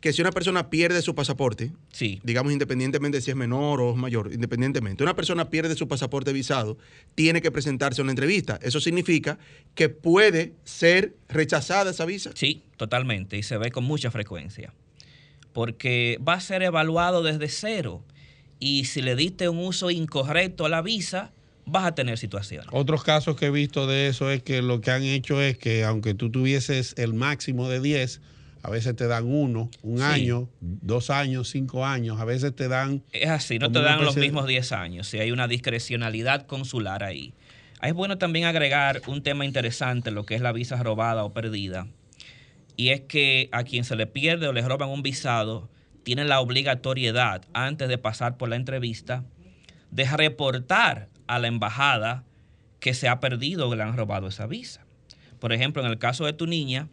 [0.00, 2.20] que si una persona pierde su pasaporte, Sí.
[2.24, 6.78] digamos independientemente si es menor o es mayor, independientemente, una persona pierde su pasaporte visado,
[7.14, 8.58] tiene que presentarse a una entrevista.
[8.62, 9.38] Eso significa
[9.74, 12.30] que puede ser rechazada esa visa.
[12.34, 13.36] Sí, totalmente.
[13.36, 14.72] Y se ve con mucha frecuencia.
[15.52, 18.04] Porque va a ser evaluado desde cero.
[18.58, 21.32] Y si le diste un uso incorrecto a la visa,
[21.66, 22.68] vas a tener situaciones.
[22.72, 25.84] Otros casos que he visto de eso es que lo que han hecho es que
[25.84, 28.20] aunque tú tuvieses el máximo de 10,
[28.62, 30.04] a veces te dan uno, un Sí.
[30.04, 33.02] año, dos años, cinco años, a veces te dan...
[33.12, 37.32] Es así, no te dan los mismos 10 años, si hay una discrecionalidad consular ahí.
[37.82, 41.86] Es bueno también agregar un tema interesante, lo que es la visa robada o perdida.
[42.76, 45.70] Y es que a quien se le pierde o le roban un visado,
[46.02, 49.24] tiene la obligatoriedad, antes de pasar por la entrevista,
[49.90, 52.24] de reportar a la embajada
[52.78, 54.84] que se ha perdido o le han robado esa visa.
[55.38, 56.88] Por ejemplo, en el caso de tu niña,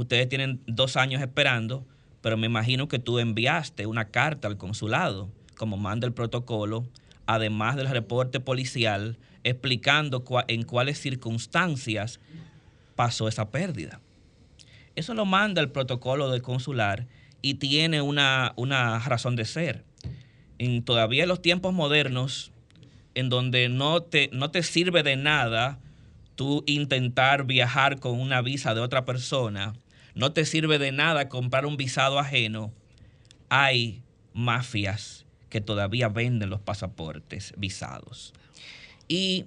[0.00, 1.86] ustedes tienen dos años esperando,
[2.20, 6.86] pero me imagino que tú enviaste una carta al consulado, como manda el protocolo,
[7.26, 12.20] además del reporte policial, explicando cua- en cuáles circunstancias
[12.96, 14.00] pasó esa pérdida.
[14.96, 17.06] Eso lo manda el protocolo del consular
[17.42, 19.84] y tiene una, una razón de ser.
[20.58, 22.52] En, todavía en los tiempos modernos,
[23.14, 25.78] en donde no te, no te sirve de nada
[26.36, 29.72] tú intentar viajar con una visa de otra persona,
[30.20, 32.74] no te sirve de nada comprar un visado ajeno,
[33.48, 34.02] hay
[34.34, 38.34] mafias que todavía venden los pasaportes visados.
[39.08, 39.46] Y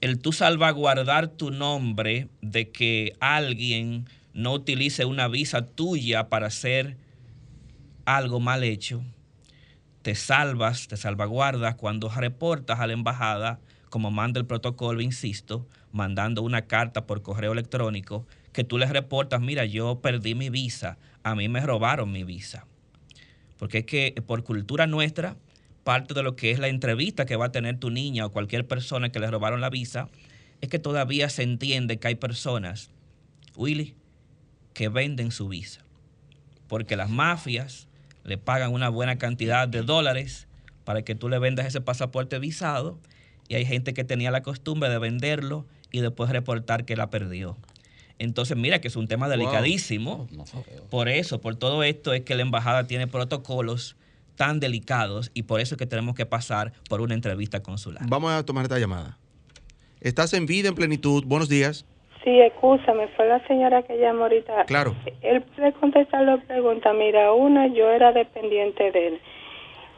[0.00, 6.96] el tú salvaguardar tu nombre de que alguien no utilice una visa tuya para hacer
[8.04, 9.04] algo mal hecho,
[10.02, 16.42] te salvas, te salvaguardas cuando reportas a la embajada, como manda el protocolo, insisto, mandando
[16.42, 21.34] una carta por correo electrónico, que tú les reportas, mira, yo perdí mi visa, a
[21.34, 22.66] mí me robaron mi visa.
[23.58, 25.36] Porque es que por cultura nuestra,
[25.84, 28.66] parte de lo que es la entrevista que va a tener tu niña o cualquier
[28.66, 30.08] persona que le robaron la visa,
[30.60, 32.90] es que todavía se entiende que hay personas,
[33.56, 33.94] Willy,
[34.74, 35.82] que venden su visa.
[36.68, 37.88] Porque las mafias
[38.24, 40.46] le pagan una buena cantidad de dólares
[40.84, 42.98] para que tú le vendas ese pasaporte visado
[43.48, 47.56] y hay gente que tenía la costumbre de venderlo y después reportar que la perdió.
[48.20, 50.28] Entonces, mira que es un tema delicadísimo.
[50.90, 53.96] Por eso, por todo esto es que la embajada tiene protocolos
[54.36, 58.02] tan delicados y por eso es que tenemos que pasar por una entrevista consular.
[58.08, 59.18] Vamos a tomar esta llamada.
[60.00, 61.24] Estás en vida, en plenitud.
[61.26, 61.86] Buenos días.
[62.22, 64.64] Sí, escúchame, fue la señora que llamó ahorita.
[64.66, 64.94] Claro.
[65.22, 66.94] Él puede contestar las preguntas.
[66.94, 69.20] Mira, una, yo era dependiente de él.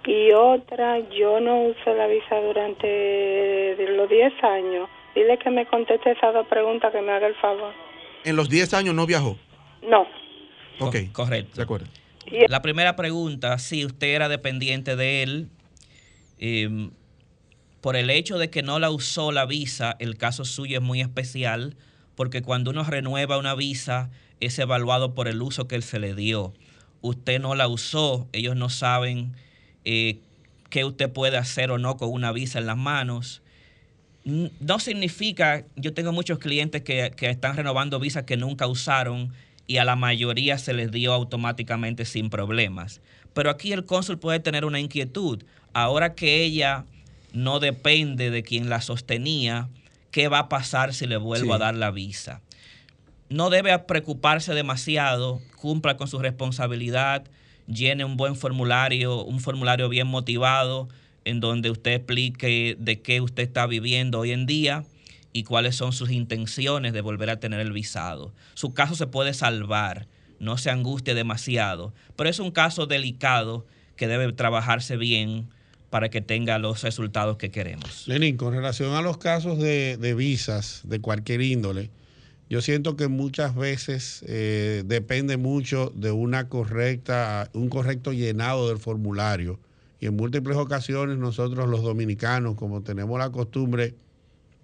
[0.07, 6.13] Y otra, yo no usé la visa durante los 10 años Dile que me conteste
[6.13, 7.73] esas dos preguntas, que me haga el favor.
[8.25, 9.39] En los 10 años no viajó.
[9.83, 10.07] No.
[10.79, 10.97] Ok.
[11.13, 11.57] Correcto.
[11.57, 11.87] De acuerdo.
[12.49, 15.49] La primera pregunta, si usted era dependiente de él,
[16.39, 16.91] eh,
[17.81, 21.01] por el hecho de que no la usó la visa, el caso suyo es muy
[21.01, 21.77] especial,
[22.15, 24.11] porque cuando uno renueva una visa
[24.41, 26.53] es evaluado por el uso que él se le dio.
[27.01, 29.35] Usted no la usó, ellos no saben
[29.85, 30.21] eh,
[30.71, 33.42] qué usted puede hacer o no con una visa en las manos.
[34.25, 39.33] No significa, yo tengo muchos clientes que, que están renovando visas que nunca usaron
[39.67, 43.01] y a la mayoría se les dio automáticamente sin problemas.
[43.35, 45.43] Pero aquí el cónsul puede tener una inquietud.
[45.73, 46.85] Ahora que ella
[47.33, 49.69] no depende de quien la sostenía,
[50.11, 51.53] ¿qué va a pasar si le vuelvo Sí.
[51.53, 52.43] a dar la visa?
[53.29, 57.25] No debe preocuparse demasiado, cumpla con su responsabilidad,
[57.67, 60.89] llene un buen formulario, un formulario bien motivado,
[61.25, 64.85] en donde usted explique de qué usted está viviendo hoy en día
[65.33, 68.33] y cuáles son sus intenciones de volver a tener el visado.
[68.55, 70.07] Su caso se puede salvar,
[70.39, 73.67] no se angustie demasiado, pero es un caso delicado
[73.97, 75.49] que debe trabajarse bien
[75.91, 78.09] para que tenga los resultados que queremos.
[78.09, 81.91] Lenin, con relación a los casos de, de visas de cualquier índole,
[82.53, 88.77] yo siento que muchas veces eh, depende mucho de una correcta, un correcto llenado del
[88.77, 89.59] formulario.
[90.03, 93.95] Y en múltiples ocasiones nosotros los dominicanos, como tenemos la costumbre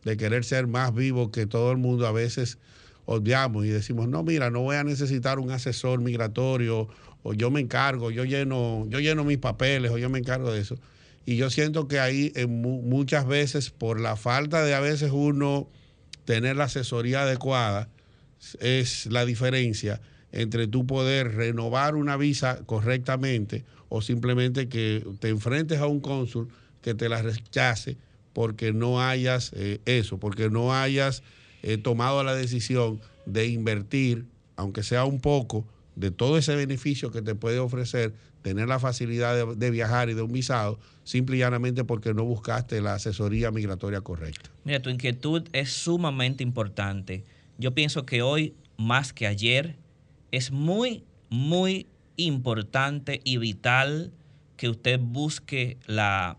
[0.04, 2.58] de querer ser más vivos que todo el mundo, a veces
[3.04, 6.88] odiamos y decimos, no, mira, no voy a necesitar un asesor migratorio,
[7.22, 10.58] o yo me encargo, yo lleno, yo lleno mis papeles, o yo me encargo de
[10.60, 10.74] eso.
[11.24, 15.12] Y yo siento que ahí en mu- muchas veces, por la falta de a veces
[15.12, 15.68] uno
[16.24, 17.88] tener la asesoría adecuada,
[18.58, 20.00] es la diferencia
[20.32, 26.48] entre tú poder renovar una visa correctamente o simplemente que te enfrentes a un cónsul
[26.82, 27.96] que te la rechace
[28.32, 31.22] porque no hayas eh, eso, porque no hayas
[31.62, 34.26] eh, tomado la decisión de invertir,
[34.56, 35.66] aunque sea un poco,
[35.96, 40.22] de todo ese beneficio que te puede ofrecer tener la facilidad de, viajar y de
[40.22, 44.50] un visado, simple y llanamente porque no buscaste la asesoría migratoria correcta.
[44.64, 47.24] Mira, tu inquietud es sumamente importante.
[47.58, 49.76] Yo pienso que hoy, más que ayer,
[50.30, 54.12] es muy, muy importante y vital
[54.58, 56.36] que usted busque la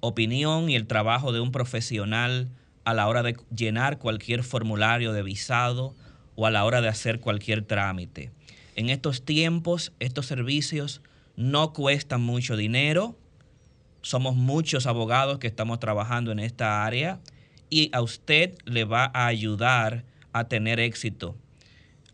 [0.00, 2.50] opinión y el trabajo de un profesional
[2.84, 5.94] a la hora de llenar cualquier formulario de visado
[6.34, 8.32] o a la hora de hacer cualquier trámite.
[8.76, 11.00] En estos tiempos, estos servicios
[11.36, 13.16] no cuestan mucho dinero.
[14.02, 17.20] Somos muchos abogados que estamos trabajando en esta área
[17.70, 21.36] y a usted le va a ayudar a tener éxito.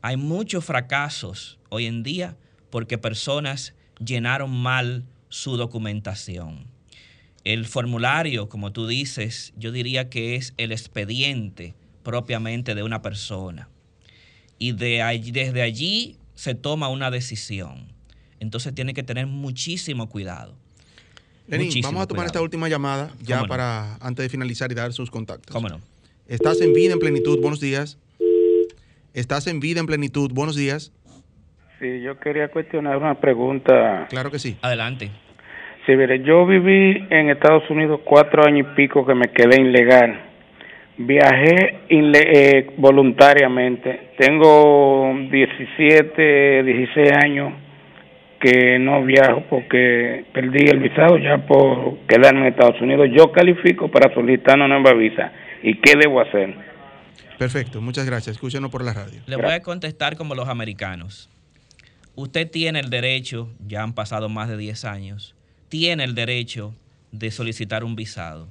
[0.03, 2.37] Hay muchos fracasos hoy en día
[2.71, 6.67] porque personas llenaron mal su documentación.
[7.45, 13.69] El formulario, como tú dices, yo diría que es el expediente propiamente de una persona.
[14.59, 17.93] Y de allí- desde allí se toma una decisión.
[18.41, 20.55] Entonces tiene que tener muchísimo cuidado.
[21.47, 24.93] Lenín, Muchísimo vamos a tomar esta última llamada ya para antes de finalizar y dar
[24.93, 25.53] sus contactos.
[25.53, 25.81] ¿Cómo no?
[26.29, 27.99] Estás en vida en plenitud, buenos días.
[29.15, 30.93] Estás en vida en plenitud, buenos días.
[31.81, 34.07] Sí, yo quería cuestionar una pregunta.
[34.11, 34.57] Claro que sí.
[34.63, 35.11] Adelante.
[35.87, 40.21] Sí, mire, yo viví en Estados Unidos cuatro años y pico que me quedé ilegal.
[40.99, 44.11] Viajé inle- eh, voluntariamente.
[44.19, 47.55] Tengo 17, 16 años
[48.41, 53.09] que no viajo porque perdí el visado ya por quedarme en Estados Unidos.
[53.17, 55.33] Yo califico para solicitar una nueva visa.
[55.63, 56.55] ¿Y qué debo hacer?
[57.39, 58.37] Perfecto, muchas gracias.
[58.37, 59.21] Escúchenos por la radio.
[59.27, 61.31] Le voy a contestar como los americanos.
[62.17, 65.35] Usted tiene el derecho, ya han pasado más de 10 años,
[65.69, 66.75] tiene el derecho
[67.13, 68.49] de solicitar un visado.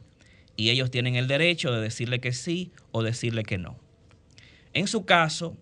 [0.55, 3.77] Y ellos tienen el derecho de decirle que sí o decirle que no.
[4.73, 5.55] En su caso,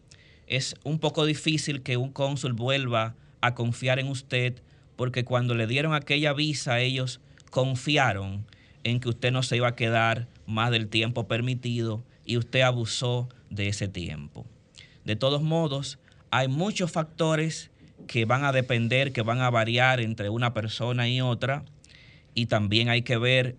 [0.48, 4.62] es un poco difícil que un cónsul vuelva a confiar en usted
[4.96, 7.22] porque cuando le dieron aquella visa ellos
[7.52, 8.46] confiaron
[8.84, 13.30] en que usted no se iba a quedar más del tiempo permitido y usted abusó
[13.50, 14.46] de ese tiempo.
[15.06, 16.00] De todos modos,
[16.32, 17.70] hay muchos factores
[18.06, 21.66] que van a depender, que van a variar entre una persona y otra
[22.38, 23.56] y también hay que ver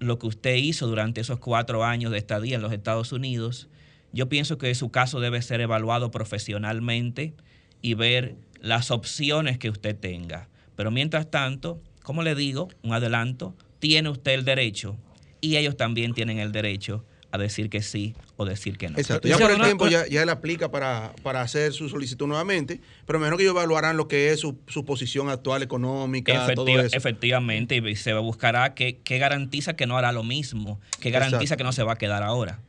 [0.00, 3.68] lo que usted hizo durante esos cuatro años de estadía en los Estados Unidos.
[4.12, 7.34] Yo pienso que su caso debe ser evaluado profesionalmente
[7.80, 10.48] y ver las opciones que usted tenga.
[10.74, 14.96] Pero mientras tanto, como le digo, un adelanto, tiene usted el derecho
[15.40, 18.96] y ellos también tienen el derecho a decir que sí o decir que no.
[18.98, 19.28] Exacto.
[19.28, 23.18] Ya por el tiempo ya, ya él aplica para, para hacer su solicitud nuevamente, pero
[23.18, 26.96] menos que ellos evaluarán lo que es su, su posición actual económica, todo Efectiva- eso.
[26.96, 31.58] efectivamente, y se buscará qué, qué garantiza que no hará lo mismo, qué garantiza Exacto.
[31.58, 32.60] que no se va a quedar ahora.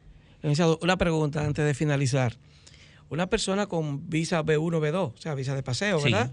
[0.81, 2.35] Una pregunta antes de finalizar.
[3.09, 6.05] Una persona con visa B1, B2, o sea, visa de paseo, Sí.
[6.11, 6.31] ¿verdad?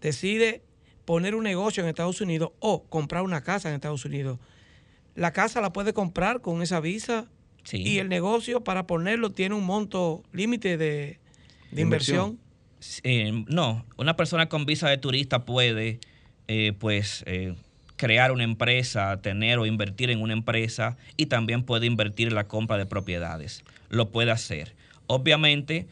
[0.00, 0.62] Decide
[1.04, 4.38] poner un negocio en Estados Unidos o comprar una casa en Estados Unidos.
[5.14, 7.26] La casa la puede comprar con esa visa
[7.62, 7.82] Sí.
[7.82, 11.18] y el negocio para ponerlo tiene un monto límite de,
[11.70, 12.38] de inversión.
[13.02, 16.00] Eh, no, una persona con visa de turista puede,
[16.48, 17.54] eh, pues, eh,
[17.96, 22.48] crear una empresa, tener o invertir en una empresa y también puede invertir en la
[22.48, 23.62] compra de propiedades.
[23.90, 24.74] Lo puede hacer.
[25.06, 25.86] Obviamente,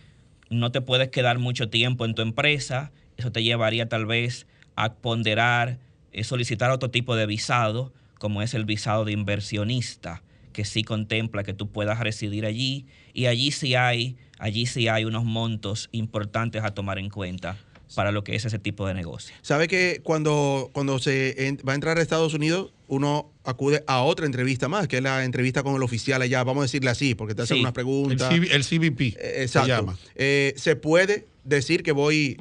[0.49, 2.91] no te puedes quedar mucho tiempo en tu empresa.
[3.19, 5.79] Eso te llevaría tal vez a ponderar,
[6.23, 10.23] solicitar otro tipo de visado, como es el visado de inversionista,
[10.59, 15.05] que sí contempla que tú puedas residir allí y allí sí hay, allí sí hay
[15.05, 17.57] unos montos importantes a tomar en cuenta
[17.95, 19.37] para lo que es ese tipo de negocio.
[19.41, 24.03] ¿Sabe que cuando, cuando se en- va a entrar a Estados Unidos, uno acude a
[24.03, 27.15] otra entrevista más, que es la entrevista con el oficial allá, vamos a decirle así,
[27.15, 28.33] porque te hacen Sí, unas preguntas.
[28.33, 29.67] el CV el CBP Eh, Exacto.
[29.67, 29.97] se llama.
[30.17, 32.37] Eh, ¿Se puede decir que voy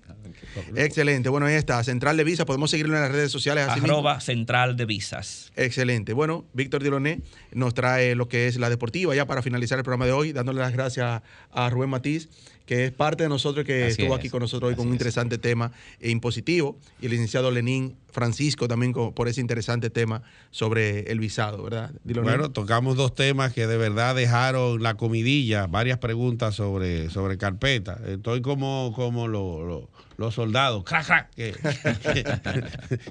[0.76, 1.30] Excelente.
[1.30, 1.84] Bueno, ahí está.
[1.84, 2.46] Central de Visa.
[2.46, 3.66] Podemos seguirlo en las redes sociales.
[3.68, 3.98] así mismo?
[3.98, 5.52] Arroba Central de Visas.
[5.56, 6.14] Excelente.
[6.14, 10.06] Bueno, Víctor Diloné nos trae lo que es la deportiva ya para finalizar el programa
[10.06, 12.30] de hoy, dándole las gracias a Rubén Matiz,
[12.66, 14.20] que es parte de nosotros, que Así estuvo es.
[14.20, 18.68] aquí con nosotros hoy con un interesante tema e impositivo, y el licenciado Lenín Francisco
[18.68, 21.92] también por ese interesante tema sobre el visado, ¿verdad?
[22.24, 28.00] Bueno, tocamos dos temas que de verdad dejaron la comidilla, varias preguntas sobre, sobre carpeta.
[28.08, 30.84] Estoy como, como lo- lo- los soldados,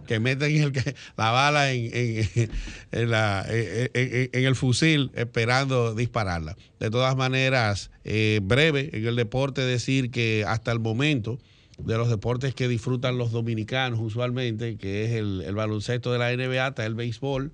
[0.06, 0.72] que, meten el,
[1.16, 2.50] la bala en, en-
[2.92, 6.56] en la- en el fusil esperando dispararla.
[6.78, 11.38] De todas maneras, eh, breve en el deporte decir que hasta el momento
[11.78, 16.68] de los deportes que disfrutan los dominicanos usualmente, que es el, baloncesto de la NBA,
[16.68, 17.52] está el béisbol.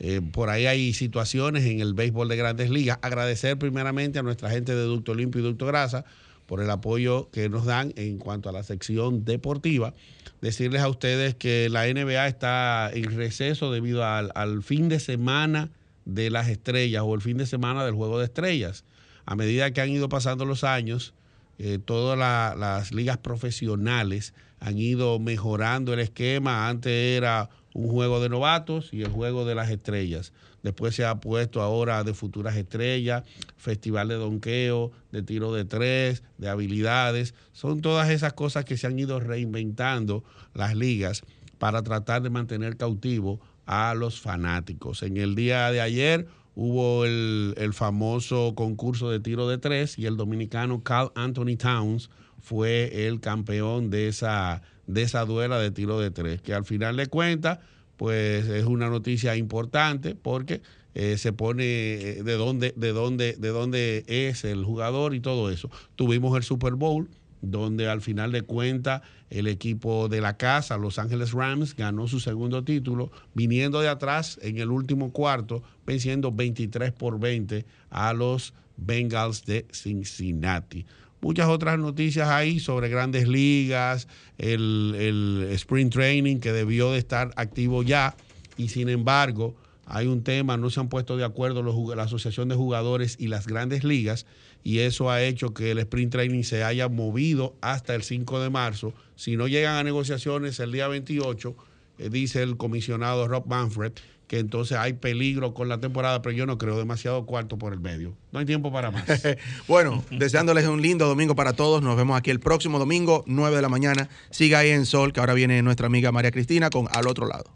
[0.00, 2.98] Eh, por ahí hay situaciones en el béisbol de grandes ligas.
[3.02, 6.04] Agradecer primeramente a nuestra gente de Ducto Limpio y Ducto Grasa
[6.46, 9.92] por el apoyo que nos dan en cuanto a la sección deportiva.
[10.40, 15.70] Decirles a ustedes que la NBA está en receso debido al, al fin de semana
[16.04, 18.84] de las estrellas o el fin de semana del juego de estrellas.
[19.26, 21.12] A medida que han ido pasando los años,
[21.58, 26.68] eh, todas la- las ligas profesionales han ido mejorando el esquema.
[26.68, 30.32] Antes era un juego de novatos y el juego de las estrellas.
[30.62, 33.22] Después se ha puesto ahora de futuras estrellas,
[33.56, 37.34] festival de donqueo, de tiro de tres, de habilidades.
[37.52, 41.22] Son todas esas cosas que se han ido reinventando las ligas
[41.58, 45.02] para tratar de mantener cautivo a los fanáticos.
[45.02, 46.26] En el día de ayer
[46.60, 52.10] hubo el, el famoso concurso de tiro de tres y el dominicano Carl Anthony Towns
[52.40, 56.96] fue el campeón de esa, de esa duela de tiro de tres, que al final
[56.96, 57.60] de cuentas,
[57.96, 60.60] pues es una noticia importante porque
[60.96, 65.50] eh, se pone eh, de dónde, de dónde, de dónde es el jugador y todo
[65.52, 65.70] eso.
[65.94, 67.08] Tuvimos el Super Bowl,
[67.40, 72.20] donde al final de cuentas el equipo de la casa, Los Ángeles Rams, ganó su
[72.20, 78.54] segundo título, viniendo de atrás en el último cuarto, venciendo 23 por 20 a los
[78.76, 80.86] Bengals de Cincinnati.
[81.20, 84.06] Muchas otras noticias ahí sobre grandes ligas,
[84.38, 88.14] el, el Spring Training que debió de estar activo ya
[88.56, 89.56] y sin embargo
[89.90, 91.62] hay un tema, no se han puesto de acuerdo
[91.94, 94.26] la Asociación de Jugadores y las grandes ligas
[94.64, 98.50] y eso ha hecho que el sprint training se haya movido hasta el 5 de
[98.50, 98.92] marzo.
[99.16, 101.56] Si no llegan a negociaciones el día 28,
[101.98, 103.92] eh, dice el comisionado Rob Manfred,
[104.26, 107.80] que entonces hay peligro con la temporada, pero yo no creo demasiado cuarto por el
[107.80, 108.14] medio.
[108.30, 109.04] No hay tiempo para más.
[109.68, 111.82] bueno, deseándoles un lindo domingo para todos.
[111.82, 114.08] Nos vemos aquí el próximo domingo, 9 de la mañana.
[114.30, 117.50] Siga ahí en Sol, que ahora viene nuestra amiga María Cristina con Al otro lado.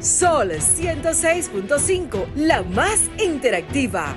[0.00, 4.16] Sol 106.5, la más interactiva.